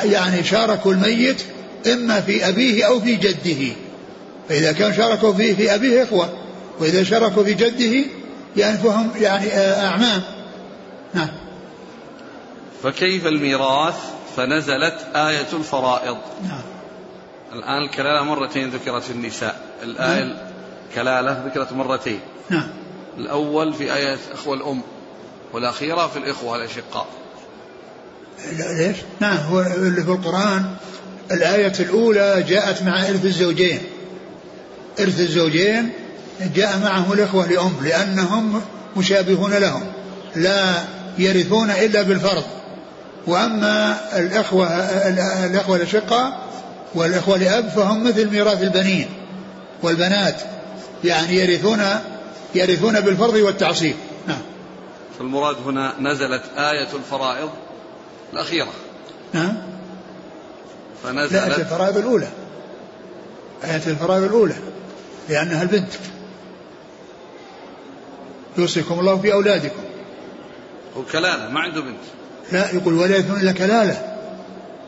[0.04, 1.42] يعني شاركوا الميت
[1.94, 3.74] إما في أبيه أو في جده
[4.50, 6.30] فإذا كان شاركوا فيه في أبيه إخوة
[6.80, 8.06] وإذا شاركوا في جده
[8.58, 10.22] يعني فهم يعني آه، أعمام.
[11.14, 11.30] نعم.
[12.84, 13.96] فكيف الميراث؟
[14.38, 16.18] فنزلت آية الفرائض.
[16.44, 16.62] نعم.
[17.54, 19.62] الآن الكلالة مرتين ذكرت في النساء.
[19.84, 20.50] الآية
[20.90, 22.20] الكلالة ذكرت مرتين.
[22.50, 22.68] نعم.
[23.18, 24.82] الأول في آية أخوة الأم
[25.54, 27.08] والأخيرة في الإخوة الأشقاء
[28.52, 30.66] ليش؟ نعم هو اللي في القرآن
[31.32, 33.82] الآية الأولى جاءت مع إرث الزوجين.
[35.00, 35.90] إرث الزوجين
[36.56, 38.62] جاء معهم الإخوة لأم لأنهم
[38.98, 39.84] مشابهون لهم.
[40.36, 40.84] لا
[41.18, 42.44] يرثون إلا بالفرض.
[43.28, 44.68] وأما الإخوة
[45.46, 46.40] الإخوة الأشقاء
[46.96, 49.10] والإخوة لأب فهم مثل ميراث البنين
[49.84, 50.42] والبنات.
[51.04, 51.82] يعني يرثون
[52.56, 53.96] يرثون بالفرض والتعصيب.
[54.28, 54.42] نعم.
[55.18, 57.50] فالمراد هنا نزلت آية الفرائض
[58.34, 58.72] الأخيرة.
[59.34, 59.58] نعم.
[61.04, 62.28] لا آية فنزلت الفرائض الأولى.
[63.64, 64.56] آية الفرائض الأولى.
[65.30, 65.94] لأنها البنت.
[68.58, 69.84] يوصيكم الله في أولادكم.
[70.96, 72.04] وكلالة ما عنده بنت.
[72.52, 74.14] لا يقول ولا يكون إلا كلالة.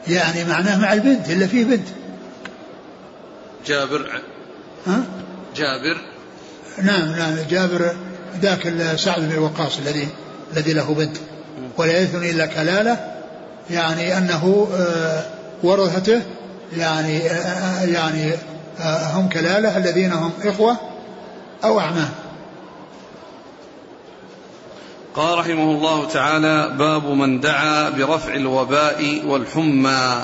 [0.08, 1.88] يعني معناه مع البنت إلا فيه بنت.
[3.66, 4.22] جابر
[4.88, 5.04] ها؟
[5.56, 5.98] جابر.
[6.84, 7.96] نعم نعم جابر
[8.42, 10.08] ذاك سعد بن وقاص الذي
[10.54, 11.18] الذي له بنت.
[11.78, 13.16] ولا يثن إلا كلالة
[13.70, 15.24] يعني أنه آه،
[15.64, 16.22] ورثته
[16.78, 18.32] يعني آه، يعني
[18.80, 20.78] آه، هم كلالة الذين هم إخوة
[21.64, 22.10] أو أعمام.
[25.16, 30.24] قال رحمه الله تعالى باب من دعا برفع الوباء والحمى.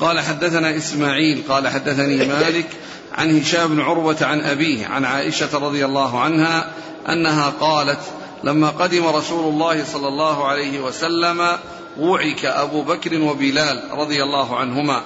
[0.00, 2.66] قال حدثنا إسماعيل قال حدثني مالك
[3.12, 6.70] عن هشام بن عروة عن أبيه عن عائشة رضي الله عنها
[7.08, 8.00] أنها قالت
[8.44, 11.58] لما قدم رسول الله صلى الله عليه وسلم
[12.00, 15.02] وعك أبو بكر وبلال رضي الله عنهما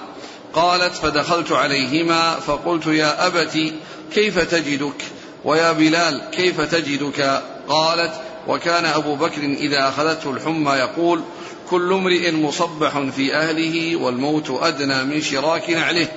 [0.53, 3.73] قالت فدخلت عليهما فقلت يا أبت
[4.13, 5.01] كيف تجدك؟
[5.45, 8.11] ويا بلال كيف تجدك؟ قالت
[8.49, 11.21] وكان أبو بكر إذا أخذته الحمى يقول
[11.69, 16.07] كل امرئ مصبح في أهله والموت أدنى من شراك نعله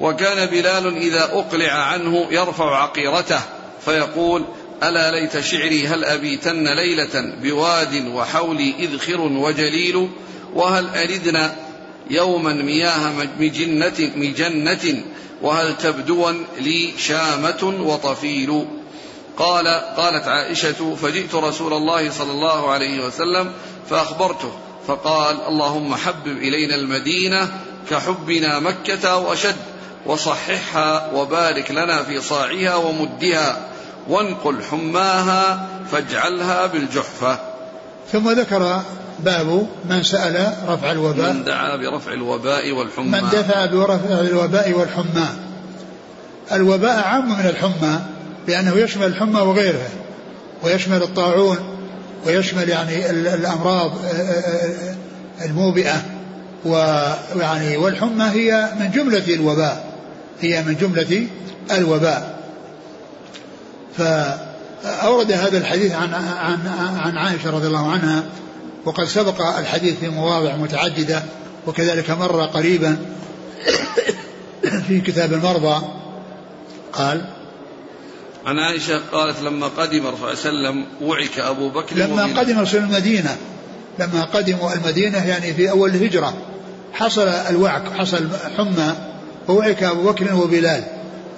[0.00, 3.40] وكان بلال إذا أقلع عنه يرفع عقيرته
[3.84, 4.44] فيقول
[4.82, 10.08] ألا ليت شعري هل أبيتن ليلة بواد وحولي إذخر وجليل
[10.54, 11.56] وهل أردنا
[12.10, 15.02] يوما مياه مجنة, مجنة
[15.42, 18.66] وهل تبدون لي شامة وطفيل
[19.36, 23.50] قال قالت عائشة فجئت رسول الله صلى الله عليه وسلم
[23.90, 24.52] فأخبرته
[24.86, 27.48] فقال اللهم حبب إلينا المدينة
[27.90, 29.56] كحبنا مكة أو أشد
[30.06, 33.60] وصححها وبارك لنا في صاعها ومدها
[34.08, 37.38] وانقل حماها فاجعلها بالجحفة.
[38.12, 38.82] ثم ذكر
[39.18, 41.32] باب من سأل رفع الوباء.
[41.32, 43.20] من دعا برفع الوباء والحمى.
[43.20, 45.28] من دفع برفع الوباء والحمى.
[46.52, 48.00] الوباء عام من الحمى.
[48.48, 49.88] لأنه يشمل الحمى وغيرها
[50.62, 51.58] ويشمل الطاعون
[52.26, 53.92] ويشمل يعني الأمراض
[55.44, 56.02] الموبئة
[56.64, 59.84] ويعني والحمى هي من جملة الوباء
[60.40, 61.26] هي من جملة
[61.70, 62.40] الوباء.
[63.96, 66.58] فأورد هذا الحديث عن عن
[66.98, 68.24] عن عائشة رضي الله عنها
[68.84, 71.22] وقد سبق الحديث في مواضع متعددة
[71.66, 72.96] وكذلك مر قريبا
[74.88, 75.86] في كتاب المرضى
[76.92, 77.24] قال
[78.46, 82.80] عن عائشة قالت لما قدم صلى الله عليه وسلم وعك أبو بكر لما قدم رسول
[82.80, 83.36] المدينة
[83.98, 86.34] لما قدموا المدينة يعني في أول الهجرة
[86.92, 88.94] حصل الوعك حصل حمى
[89.48, 90.84] ووعك أبو بكر وبلال.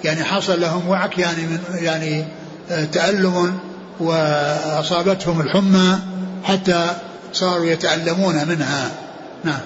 [0.03, 2.25] يعني حصل لهم وعك يعني من يعني
[2.71, 3.59] آه، تألم
[3.99, 5.99] وأصابتهم الحمى
[6.43, 6.95] حتى
[7.33, 8.91] صاروا يتألمون منها.
[9.43, 9.59] نعم.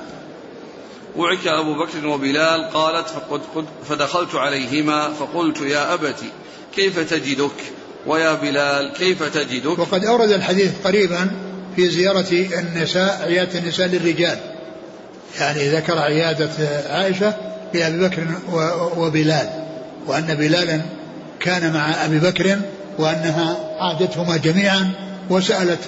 [1.16, 3.42] وعك أبو بكر وبلال قالت فقد
[3.90, 6.20] فدخلت عليهما فقلت يا أبت
[6.78, 7.52] كيف تجدك؟
[8.06, 11.32] ويا بلال كيف تجدك؟ وقد أورد الحديث قريبا
[11.76, 14.38] في زيارة النساء عيادة النساء للرجال.
[15.40, 16.50] يعني ذكر عيادة
[16.90, 17.34] عائشة
[17.74, 18.24] لأبي بكر
[18.98, 19.50] وبلال
[20.08, 20.82] وأن بلالا
[21.40, 22.60] كان مع أبي بكر
[23.00, 24.92] وأنها عادتهما جميعا
[25.30, 25.80] وسألت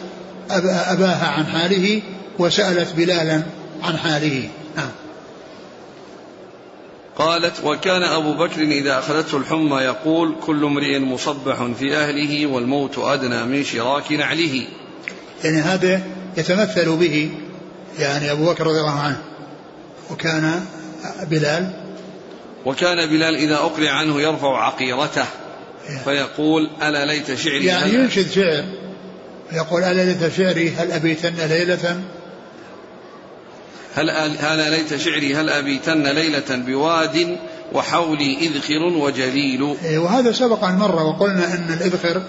[0.50, 2.02] أباها عن حاله
[2.40, 3.42] وسألت بلالا
[3.84, 4.50] عن حاله.
[7.20, 13.44] قالت وكان أبو بكر إذا أخذته الحمى يقول كل امرئ مصبح في أهله والموت أدنى
[13.44, 14.64] من شراك نعله.
[15.44, 16.02] يعني هذا
[16.38, 17.32] يتمثل به
[18.00, 19.22] يعني أبو بكر رضي الله عنه.
[20.12, 20.66] وكان
[21.24, 21.74] بلال؟
[22.66, 25.26] وكان بلال إذا أقلع عنه يرفع عقيرته
[26.04, 28.64] فيقول ألا ليت شعري يعني ينشد شعر
[29.52, 32.02] يقول ألا ليت شعري هل أبيتن ليلة؟
[33.96, 34.10] هل
[34.40, 37.38] هل ليت شعري هل أبيتن ليلة بواد
[37.74, 42.22] وحولي إذخر وجليل؟ إيه، وهذا سبق أن مر وقلنا أن الإذخر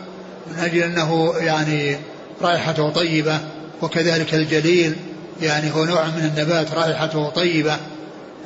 [0.50, 1.96] من أجل أنه يعني
[2.42, 3.40] رائحته طيبة
[3.82, 4.96] وكذلك الجليل
[5.42, 7.76] يعني هو نوع من النبات رائحته طيبة.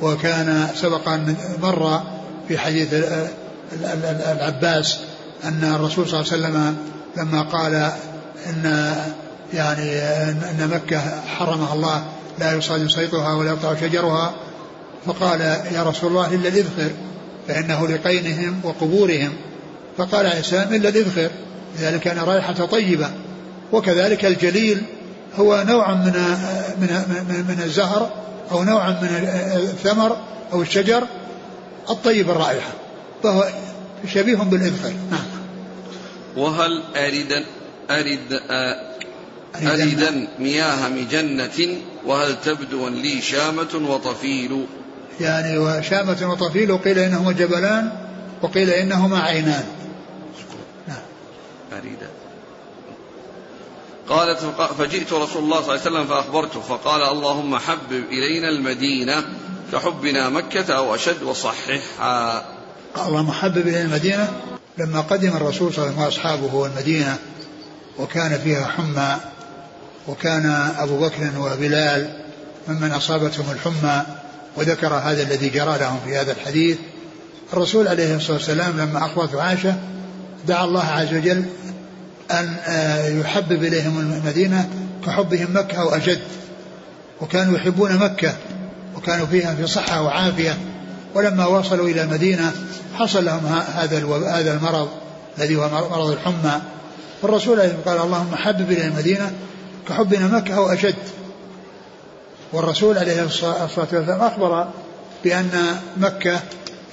[0.01, 2.01] وكان سبق أن مر
[2.47, 2.93] في حديث
[4.31, 4.99] العباس
[5.43, 6.77] أن الرسول صلى الله عليه وسلم
[7.17, 7.91] لما قال
[8.49, 8.95] إن
[9.53, 10.01] يعني
[10.31, 12.03] أن مكة حرمها الله
[12.39, 14.33] لا يصاد صيدها ولا يقطع شجرها
[15.05, 15.41] فقال
[15.73, 16.89] يا رسول الله إلا الإذخر
[17.47, 19.33] فإنه لقينهم وقبورهم.
[19.97, 21.29] فقال عيسى إلا الإذخر
[21.79, 23.09] لذلك كان رائحة طيبة.
[23.71, 24.81] وكذلك الجليل
[25.35, 26.13] هو نوع من
[26.79, 26.89] من
[27.29, 28.09] من, من الزهر
[28.51, 29.09] أو نوع من
[29.55, 30.17] الثمر
[30.53, 31.03] أو الشجر
[31.89, 32.71] الطيب الرائحة
[33.23, 33.47] فهو
[34.13, 34.93] شبيه بالإذخر.
[35.11, 35.25] نعم.
[36.37, 37.43] وهل أرد
[37.89, 38.41] أرد
[39.63, 44.65] أردا مياه مجنة وهل تبدو لي شامة وطفيل؟
[45.19, 47.91] يعني وشامة وطفيل قيل إنهما جبلان
[48.41, 49.65] وقيل إنهما عينان.
[50.87, 51.01] نعم.
[51.73, 52.09] أريدا
[54.09, 54.39] قالت
[54.79, 59.23] فجئت رسول الله صلى الله عليه وسلم فأخبرته فقال اللهم حبب إلينا المدينة
[59.71, 62.45] كحبنا مكة أو أشد وصححها.
[62.95, 64.33] قال اللهم حبب إلينا المدينة.
[64.77, 67.17] لما قدم الرسول صلى الله عليه وسلم وأصحابه المدينة
[67.99, 69.15] وكان فيها حمى
[70.07, 70.45] وكان
[70.77, 72.09] أبو بكر وبلال
[72.67, 74.03] ممن أصابتهم الحمى
[74.57, 76.77] وذكر هذا الذي جرى لهم في هذا الحديث.
[77.53, 79.75] الرسول عليه الصلاة والسلام لما أخبرته عائشة
[80.47, 81.45] دعا الله عز وجل
[82.31, 84.69] أن آه، يحبب إليهم المدينة
[85.05, 86.21] كحبهم مكة أو أشد
[87.21, 88.33] وكانوا يحبون مكة
[88.95, 90.57] وكانوا فيها في صحة وعافية.
[91.15, 92.51] ولما وصلوا إلى المدينة
[92.95, 94.89] حصل لهم هذا هذا المرض
[95.37, 96.61] الذي هو مرض الحمى.
[97.21, 99.31] فالرسول قال اللهم حبب إلى المدينة
[99.87, 100.95] كحبنا مكة أو أشد.
[102.53, 104.67] والرسول عليه الصلاة والسلام أخبر
[105.23, 106.39] بأن مكة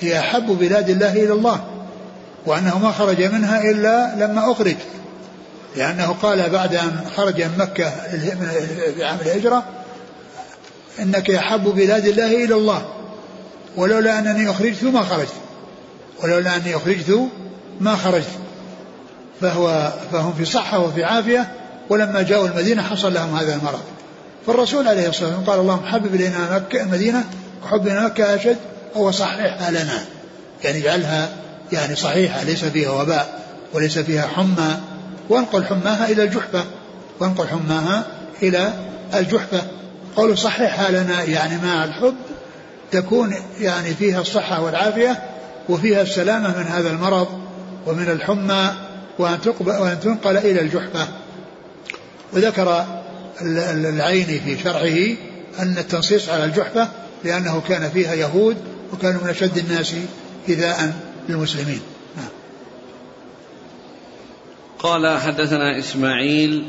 [0.01, 1.64] هي أحب بلاد الله إلى الله
[2.47, 4.76] وأنه ما خرج منها إلا لما أخرج.
[5.76, 7.90] لأنه قال بعد أن خرج من مكة
[8.95, 9.64] في عام الهجرة
[11.01, 12.82] إنك أحب بلاد الله إلى الله.
[13.76, 15.34] ولولا أنني أخرجت ما خرجت.
[16.22, 17.18] ولولا أني أخرجت
[17.80, 18.28] ما خرجت.
[19.40, 21.53] فهو فهم في صحة وفي عافية.
[21.91, 23.80] ولما جاءوا المدينة حصل لهم هذا المرض.
[24.47, 27.24] فالرسول عليه الصلاة والسلام قال اللهم حبب إلينا مكة المدينة
[27.64, 28.57] وحبنا مكة أشد
[28.97, 30.05] هو صححها لنا
[30.64, 31.28] يعني اجعلها
[31.72, 34.78] يعني صحيحة ليس فيها وباء وليس فيها حمى.
[35.28, 36.64] وأنقل حماها إلى الجحفة.
[37.20, 38.05] وأنقل حماها
[38.43, 38.72] إلى
[39.14, 39.62] الجحفة.
[40.16, 42.14] قول صححها لنا يعني مع الحب
[42.91, 45.22] تكون يعني فيها الصحة والعافية
[45.68, 47.28] وفيها السلامة من هذا المرض
[47.87, 48.72] ومن الحمى
[49.18, 51.09] وأن تنقل إلى الجحفة.
[52.33, 52.87] وذكر
[53.43, 55.16] العيني في شرحه
[55.62, 56.89] أن التنصيص على الجحفة
[57.24, 58.57] لأنه كان فيها يهود
[58.93, 59.95] وكانوا من أشد الناس
[60.49, 60.95] إيذاء
[61.28, 61.80] للمسلمين.
[62.16, 62.28] نعم.
[64.78, 66.64] قال حدثنا إسماعيل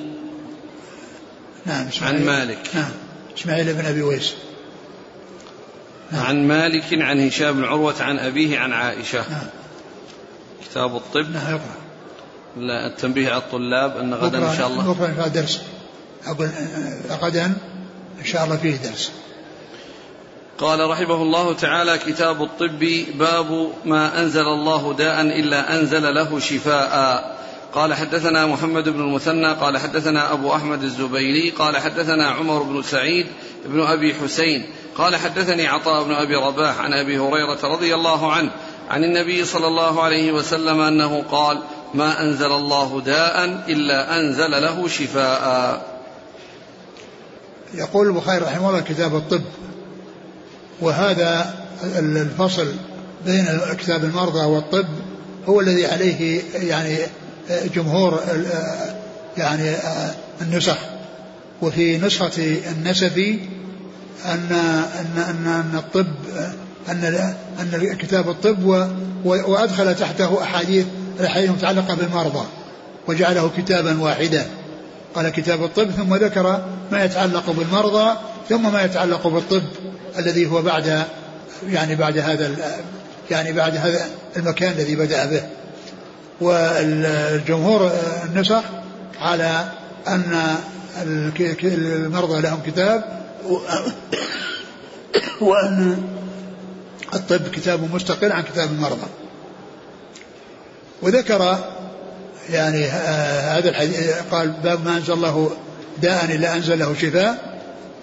[1.66, 2.18] نعم إسماعيل.
[2.18, 2.60] عن مالك.
[2.74, 2.92] نعم
[3.38, 4.34] إسماعيل بن أبي ويس.
[6.12, 6.26] نعم.
[6.26, 9.30] عن مالك عن هشام بن عروة عن أبيه عن عائشة.
[9.30, 9.48] نعم.
[10.70, 11.32] كتاب الطب.
[11.32, 11.83] نعم يقرأ.
[12.58, 14.94] التنبيه على الطلاب أن غدا إن شاء الله.
[14.94, 15.62] بكرة إن شاء الله درس
[16.26, 16.50] أقول
[17.22, 17.46] غدا
[18.20, 19.12] إن شاء الله فيه درس.
[20.58, 27.34] قال رحمه الله تعالى كتاب الطب باب ما أنزل الله داء إلا أنزل له شفاء.
[27.74, 33.26] قال حدثنا محمد بن المثنى قال حدثنا أبو أحمد الزبيري قال حدثنا عمر بن سعيد
[33.66, 34.66] بن أبي حسين
[34.98, 38.52] قال حدثني عطاء بن أبي رباح عن أبي هريرة رضي الله عنه
[38.90, 41.60] عن النبي صلى الله عليه وسلم أنه قال
[41.94, 45.94] ما أنزل الله داء إلا أنزل له شفاء.
[47.74, 49.42] يقول البخاري رحمه الله كتاب الطب
[50.82, 51.54] وهذا
[51.98, 52.68] الفصل
[53.26, 54.88] بين كتاب المرضى والطب
[55.46, 56.98] هو الذي عليه يعني
[57.76, 58.20] جمهور
[59.38, 59.76] يعني
[60.42, 60.78] النسخ.
[61.62, 63.40] وفي نسخة النسفي
[64.26, 64.52] أن
[65.00, 66.14] أن أن, أن الطب
[66.90, 68.90] أن أن كتاب الطب
[69.26, 70.86] وأدخل تحته أحاديث
[71.20, 72.46] الأحاديث المتعلقة بالمرضى
[73.08, 74.48] وجعله كتابا واحدا.
[75.16, 78.18] قال كتاب الطب ثم ذكر ما يتعلق بالمرضى
[78.50, 79.64] ثم ما يتعلق بالطب
[80.18, 81.04] الذي هو بعد
[81.70, 82.52] يعني بعد هذا
[83.32, 84.06] يعني بعد هذا
[84.38, 85.44] المكان الذي بدأ به.
[86.42, 87.92] والجمهور
[88.26, 88.62] النسخ
[89.20, 89.66] على
[90.08, 90.56] أن
[91.64, 93.04] المرضى لهم كتاب
[95.42, 96.04] وأن
[97.14, 99.08] الطب كتاب مستقل عن كتاب المرضى.
[101.04, 101.60] وذكر
[102.50, 103.98] يعني هذا الحديث
[104.32, 105.52] قال باب ما أنزل الله
[106.02, 107.60] داء إلا أنزل له شفاء.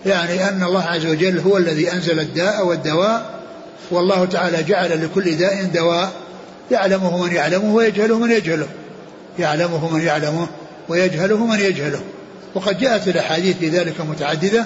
[0.06, 3.30] يعني أن الله عز وجل هو الذي أنزل الداء والدواء
[3.90, 6.12] والله تعالى جعل لكل داء دواء.
[6.70, 8.66] يعلمه من يعلمه ويجهله من يجهله.
[9.38, 10.48] يعلمه من يعلمه
[10.88, 12.00] ويجهله من يجهله.
[12.54, 14.64] وقد جاءت الأحاديث في ذلك متعددة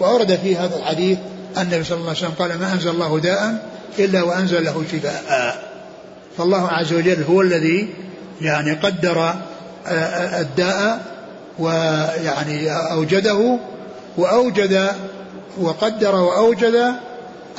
[0.00, 1.18] وأورد في هذا الحديث
[1.58, 3.68] النبي صلى الله عليه وسلم قال ما أنزل الله داء
[3.98, 5.65] إلا وأنزل له شفاء.
[6.38, 7.88] فالله عز وجل هو الذي
[8.40, 9.34] يعني قدر
[10.40, 11.04] الداء
[11.58, 13.58] ويعني أوجده
[14.16, 14.88] وأوجد
[15.58, 16.94] وقدر وأوجد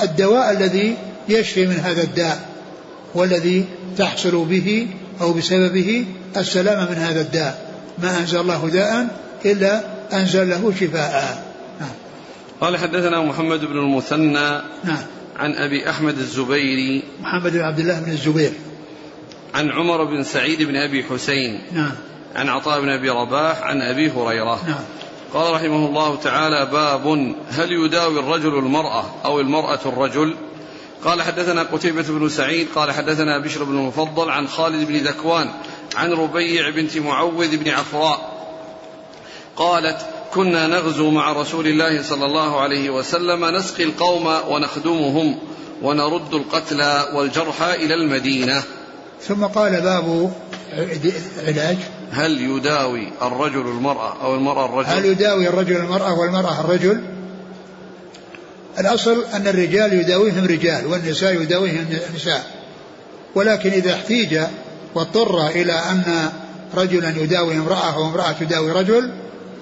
[0.03, 0.95] الدواء الذي
[1.29, 2.49] يشفي من هذا الداء
[3.15, 3.65] والذي
[3.97, 4.87] تحصل به
[5.21, 6.05] أو بسببه
[6.37, 7.71] السلامة من هذا الداء.
[7.99, 9.07] ما أنزل الله داء
[9.45, 11.43] إلا أنزل له شفاء.
[11.79, 11.89] نعم.
[12.61, 15.03] قال حدثنا محمد بن المثنى نعم.
[15.35, 17.03] عن أبي أحمد الزبيري.
[17.21, 18.51] محمد بن عبد الله بن الزبير.
[19.55, 21.91] عن عمر بن سعيد بن أبي حسين نعم.
[22.35, 24.59] عن عطاء بن أبي رباح عن أبي هريرة.
[24.67, 24.83] نعم.
[25.33, 30.35] قال رحمه الله تعالى باب هل يداوي الرجل المرأة أو المرأة الرجل؟
[31.05, 35.49] قال حدثنا قتيبة بن سعيد قال حدثنا بشر بن المفضل عن خالد بن ذكوان
[35.95, 38.37] عن ربيع بنت معوذ بن عفراء.
[39.55, 45.39] قالت كنا نغزو مع رسول الله صلى الله عليه وسلم نسقي القوم ونخدمهم
[45.81, 48.63] ونرد القتلى والجرحى إلى المدينة.
[49.21, 50.31] ثم قال باب
[51.47, 51.77] علاج
[52.11, 57.01] هل يداوي الرجل المرأة أو المرأة الرجل؟ هل يداوي الرجل المرأة والمرأة الرجل؟
[58.79, 62.45] الأصل أن الرجال يداويهم رجال والنساء يداويهم نساء.
[63.35, 64.39] ولكن إذا احتيج
[64.95, 66.29] واضطر إلى أن
[66.75, 69.11] رجلا يداوي امرأة وامرأة تداوي رجل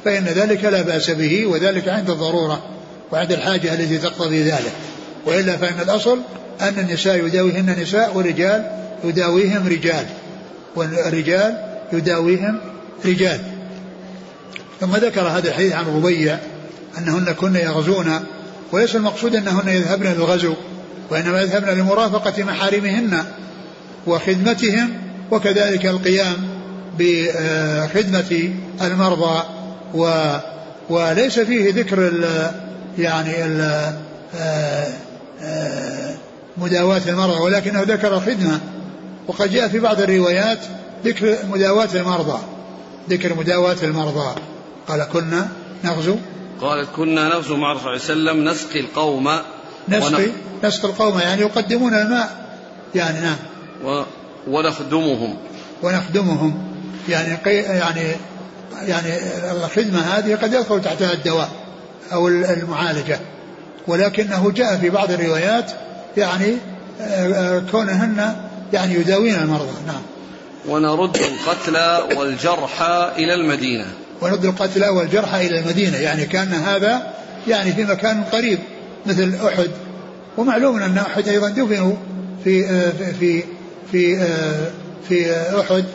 [0.06, 2.64] فإن ذلك لا بأس به وذلك عند الضرورة
[3.12, 4.74] وعند الحاجة التي تقتضي ذلك.
[5.26, 6.20] وإلا فإن الأصل
[6.62, 10.06] أن النساء يداويهن نساء والرجال يداويهم رجال.
[10.76, 11.58] والرجال
[11.94, 12.60] يداويهم
[13.06, 13.40] رجال.
[14.82, 16.38] ثم ذكر هذا الحديث عن ربيع
[16.98, 18.20] أنهن كن يغزون
[18.72, 20.54] وليس المقصود أنهن يذهبن للغزو
[21.10, 23.24] وإنما يذهبن لمرافقة محارمهن
[24.08, 24.90] وخدمتهم
[25.32, 26.36] وكذلك القيام
[27.00, 29.44] بخدمة المرضى
[29.94, 30.36] و
[30.90, 32.52] وليس فيه ذكر ال
[32.98, 33.62] يعني ال
[34.36, 34.88] آه،
[35.42, 36.16] آه،
[36.58, 38.60] مداواة المرضى ولكنه ذكر الخدمة
[39.28, 40.60] وقد جاء في بعض الروايات
[41.06, 42.40] ذكر مداواة المرضى.
[43.10, 44.36] ذكر مداواة المرضى.
[44.88, 45.48] قال كنا
[45.84, 46.16] نغزو.
[46.62, 49.30] قالت كنا نغزو مع الرسول صلى الله عليه وسلم نسقي القوم.
[49.90, 50.28] نسقي
[50.64, 52.46] نسقي القوم يعني يقدمون الماء.
[52.96, 53.38] يعني نعم.
[53.86, 54.04] و
[54.48, 55.38] ونخدمهم.
[55.84, 56.76] ونخدمهم.
[57.10, 58.16] يعني يعني
[58.82, 59.10] يعني
[59.52, 61.50] الخدمة هذه قد يدخل تحتها الدواء
[62.14, 63.20] أو المعالجة.
[63.88, 65.72] ولكنه جاء في بعض الروايات
[66.18, 66.58] يعني
[67.02, 68.36] آه، آه، كونهن
[68.74, 70.02] يعني يداوين المرضى نعم.
[70.70, 73.86] ونرد القتلى والجرحى إلى المدينة.
[74.22, 77.14] ونرد القتلى والجرحى إلى المدينة يعني كان هذا
[77.48, 78.60] يعني في مكان قريب
[79.06, 79.70] مثل أحد.
[80.38, 81.96] ومعلوم أن أحد أيضا دفنوا
[82.44, 82.68] في
[83.20, 83.44] في
[83.92, 84.28] في
[85.10, 85.86] في أحد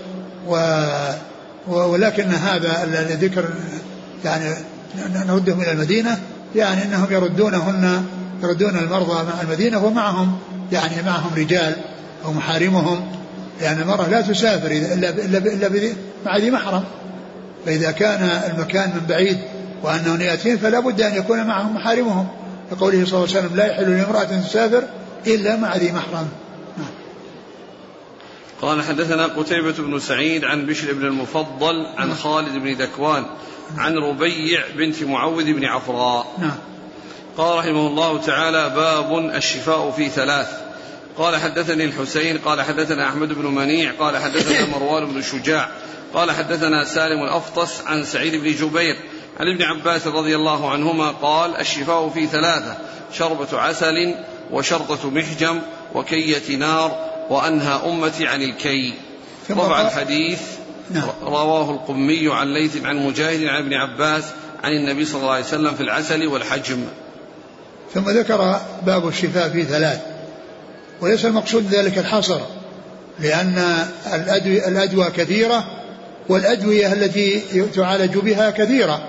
[0.48, 0.56] و
[1.68, 3.44] ولكن هذا الذي ذكر
[4.24, 4.54] يعني
[5.26, 6.18] نردهم إلى المدينة
[6.56, 8.04] يعني أنهم يردونهن
[8.42, 10.38] يردون المرضى مع المدينة ومعهم
[10.72, 11.76] يعني معهم رجال.
[12.24, 13.12] أو محارمهم
[13.60, 15.94] يعني المرأة لا تسافر إلا إلا إلا
[16.26, 16.84] مع ذي محرم.
[17.66, 19.38] فإذا كان المكان من بعيد
[19.82, 22.28] وأنهم يأتين فلا بد أن يكون معهم محارمهم.
[22.72, 24.82] لقوله صلى الله عليه وسلم لا يحل لامرأة تسافر
[25.26, 26.28] إلا مع ذي محرم.
[28.62, 33.24] قال حدثنا قتيبة بن سعيد عن بشر بن المفضل عن خالد بن ذكوان
[33.78, 36.26] عن ربيع بنت معوذ بن عفراء.
[36.38, 36.58] نعم.
[37.36, 40.48] قال رحمه الله تعالى باب الشفاء في ثلاث.
[41.20, 45.68] قال حدثني الحسين قال حدثنا أحمد بن منيع قال حدثنا مروان بن شجاع
[46.14, 48.96] قال حدثنا سالم الأفطس عن سعيد بن جبير
[49.40, 52.76] عن ابن عباس رضي الله عنهما قال الشفاء في ثلاثة
[53.12, 54.14] شربة عسل
[54.50, 55.60] وشرطة محجم
[55.94, 58.94] وكية نار وأنهى أمتي عن الكي.
[59.50, 60.40] رفع الحديث
[60.90, 61.08] نعم.
[61.22, 64.24] رواه القمي عن ليث عن مجاهد عن ابن عباس
[64.64, 66.84] عن النبي صلى الله عليه وسلم في العسل والحجم.
[67.94, 70.09] ثم ذكر باب الشفاء في ثلاث.
[71.00, 72.40] وليس المقصود ذلك الحصر
[73.20, 73.86] لأن
[74.68, 75.64] الأدوية كثيرة
[76.28, 77.42] والأدوية التي
[77.74, 79.00] تعالج بها كثيرة.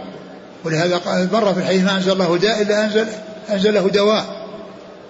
[0.65, 1.01] ولهذا
[1.33, 3.05] مر في الحديث ما أنزل الله داء إلا أنزل
[3.49, 4.47] أنزله دواء.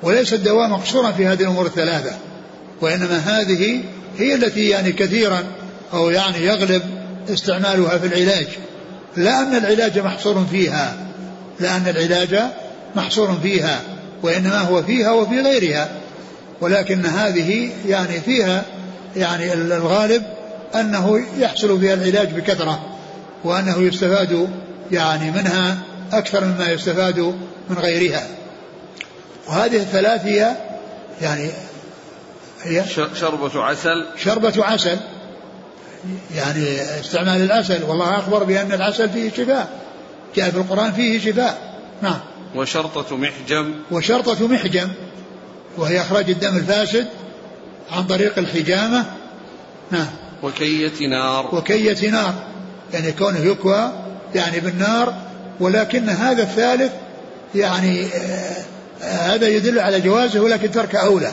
[0.04, 2.12] وليس الدواء مقصورا في هذه الأمور الثلاثة
[2.82, 3.84] وإنما هذه
[4.18, 5.44] هي التي يعني كثيرا
[5.94, 6.82] أو يعني يغلب
[7.30, 8.48] استعمالها في العلاج.
[9.18, 10.98] لا أن العلاج محصور فيها
[11.60, 12.40] لا أن العلاج
[12.96, 13.82] محصور فيها
[14.24, 16.01] وإنما هو فيها وفي غيرها.
[16.62, 18.66] ولكن هذه يعني فيها
[19.16, 20.24] يعني الغالب
[20.76, 22.98] أنه يحصل فيها العلاج بكثرة
[23.44, 24.50] وأنه يستفاد
[24.92, 25.78] يعني منها
[26.14, 27.20] أكثر مما يستفاد
[27.70, 28.28] من غيرها.
[29.48, 30.56] وهذه الثلاث هي
[31.22, 31.50] يعني
[32.64, 32.86] هي
[33.20, 34.06] شربة عسل.
[34.18, 34.98] شربة عسل.
[36.36, 39.70] يعني استعمال العسل والله أخبر بأن العسل فيه شفاء.
[40.36, 41.58] جاء في القرآن فيه شفاء.
[42.02, 42.20] نعم.
[42.56, 43.74] وشرطة محجم.
[43.92, 44.90] وشرطة محجم.
[45.78, 47.08] وهي إخراج الدم الفاسد
[47.92, 49.06] عن طريق الحجامة.
[49.92, 50.08] نعم.
[50.44, 51.56] وكية نار.
[51.56, 52.34] وكية نار.
[52.94, 53.92] يعني كونه يكوى
[54.36, 55.14] يعني بالنار
[55.60, 56.92] ولكن هذا الثالث
[57.56, 58.64] يعني آه
[59.02, 61.32] هذا يدل على جوازه ولكن ترك أولى.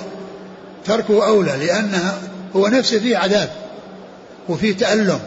[0.84, 2.18] تركه أولى لأنه
[2.56, 3.50] هو نفسه فيه عذاب
[4.48, 5.20] وفيه تألم.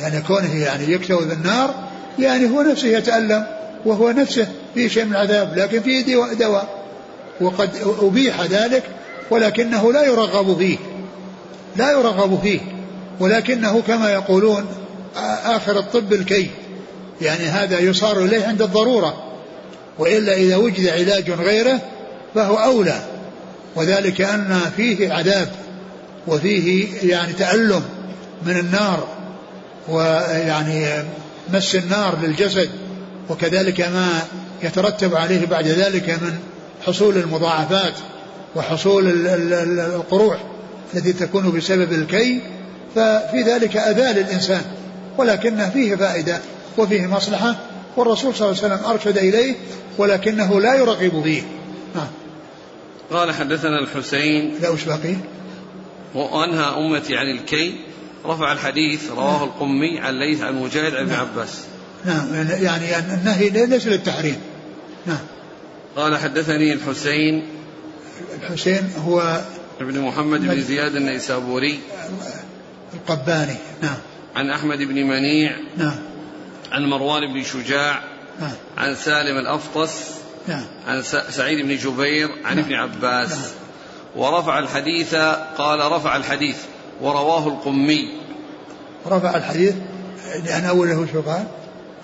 [0.00, 1.74] يعني كونه يعني يكتوي بالنار
[2.18, 3.46] يعني هو نفسه يتألم
[3.84, 6.78] وهو نفسه فيه شيء من العذاب لكن فيه دواء.
[7.40, 7.70] وقد
[8.02, 8.82] أبيح ذلك
[9.30, 10.78] ولكنه لا يرغب فيه.
[11.76, 12.60] لا يرغب فيه.
[13.20, 14.66] ولكنه كما يقولون
[15.44, 16.50] آخر الطب الكي.
[17.20, 19.24] يعني هذا يصار إليه عند الضرورة.
[19.98, 21.80] وإلا إذا وجد علاج غيره
[22.34, 23.00] فهو أولى.
[23.76, 25.48] وذلك أن فيه عذاب.
[26.26, 27.82] وفيه يعني تألم
[28.46, 29.08] من النار.
[29.88, 30.86] ويعني
[31.52, 32.70] مس النار للجسد.
[33.30, 34.08] وكذلك ما
[34.62, 36.38] يترتب عليه بعد ذلك من
[36.86, 37.94] حصول المضاعفات
[38.56, 39.28] وحصول
[39.78, 40.38] القروح
[40.94, 42.40] التي تكون بسبب الكي
[42.94, 44.62] ففي ذلك أذى للإنسان
[45.18, 46.40] ولكن فيه فائدة
[46.78, 47.56] وفيه مصلحة
[47.96, 49.54] والرسول صلى الله عليه وسلم أرشد إليه
[49.98, 51.42] ولكنه لا يرغب فيه
[51.94, 52.08] نعم
[53.12, 54.54] قال حدثنا الحسين.
[54.62, 55.16] لا وش باقي؟
[56.14, 57.74] وأنهى أمتي عن الكي.
[58.26, 61.26] رفع الحديث رواه القمي عن ليث عن مجاهد عن ابن نعم.
[61.26, 61.60] عباس.
[62.04, 62.46] نعم.
[62.62, 64.36] يعني النهي ليس للتحريم.
[65.06, 65.18] نعم.
[65.98, 67.46] قال حدثني الحسين.
[68.42, 69.40] الحسين هو
[69.80, 71.80] ابن محمد بن زياد النيسابوري.
[72.94, 73.56] القباني.
[73.82, 73.96] نعم.
[74.36, 75.56] عن أحمد بن منيع.
[75.76, 75.96] نعم.
[76.72, 78.02] عن مروان بن شجاع.
[78.40, 78.52] نعم.
[78.78, 80.10] عن سالم الأفطس.
[80.48, 80.64] نعم.
[80.86, 82.28] عن سعيد بن جبير.
[82.44, 82.64] عن نعم.
[82.64, 83.30] ابن عباس.
[83.32, 83.42] نعم.
[84.16, 85.14] ورفع الحديث
[85.58, 86.56] قال رفع الحديث.
[87.00, 88.20] ورواه القمي.
[89.06, 89.74] رفع الحديث
[90.44, 91.46] لأن أوله شو قال؟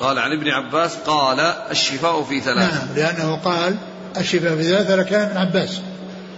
[0.01, 1.41] قال عن ابن عباس قال
[1.71, 3.77] الشفاء في ثلاث نعم لأنه قال
[4.17, 5.81] الشفاء في ثلاثة لكان ابن عباس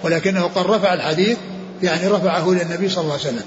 [0.03, 1.39] ولكنه قال رفع الحديث
[1.83, 3.45] يعني رفعه إلى النبي صلى الله عليه وسلم.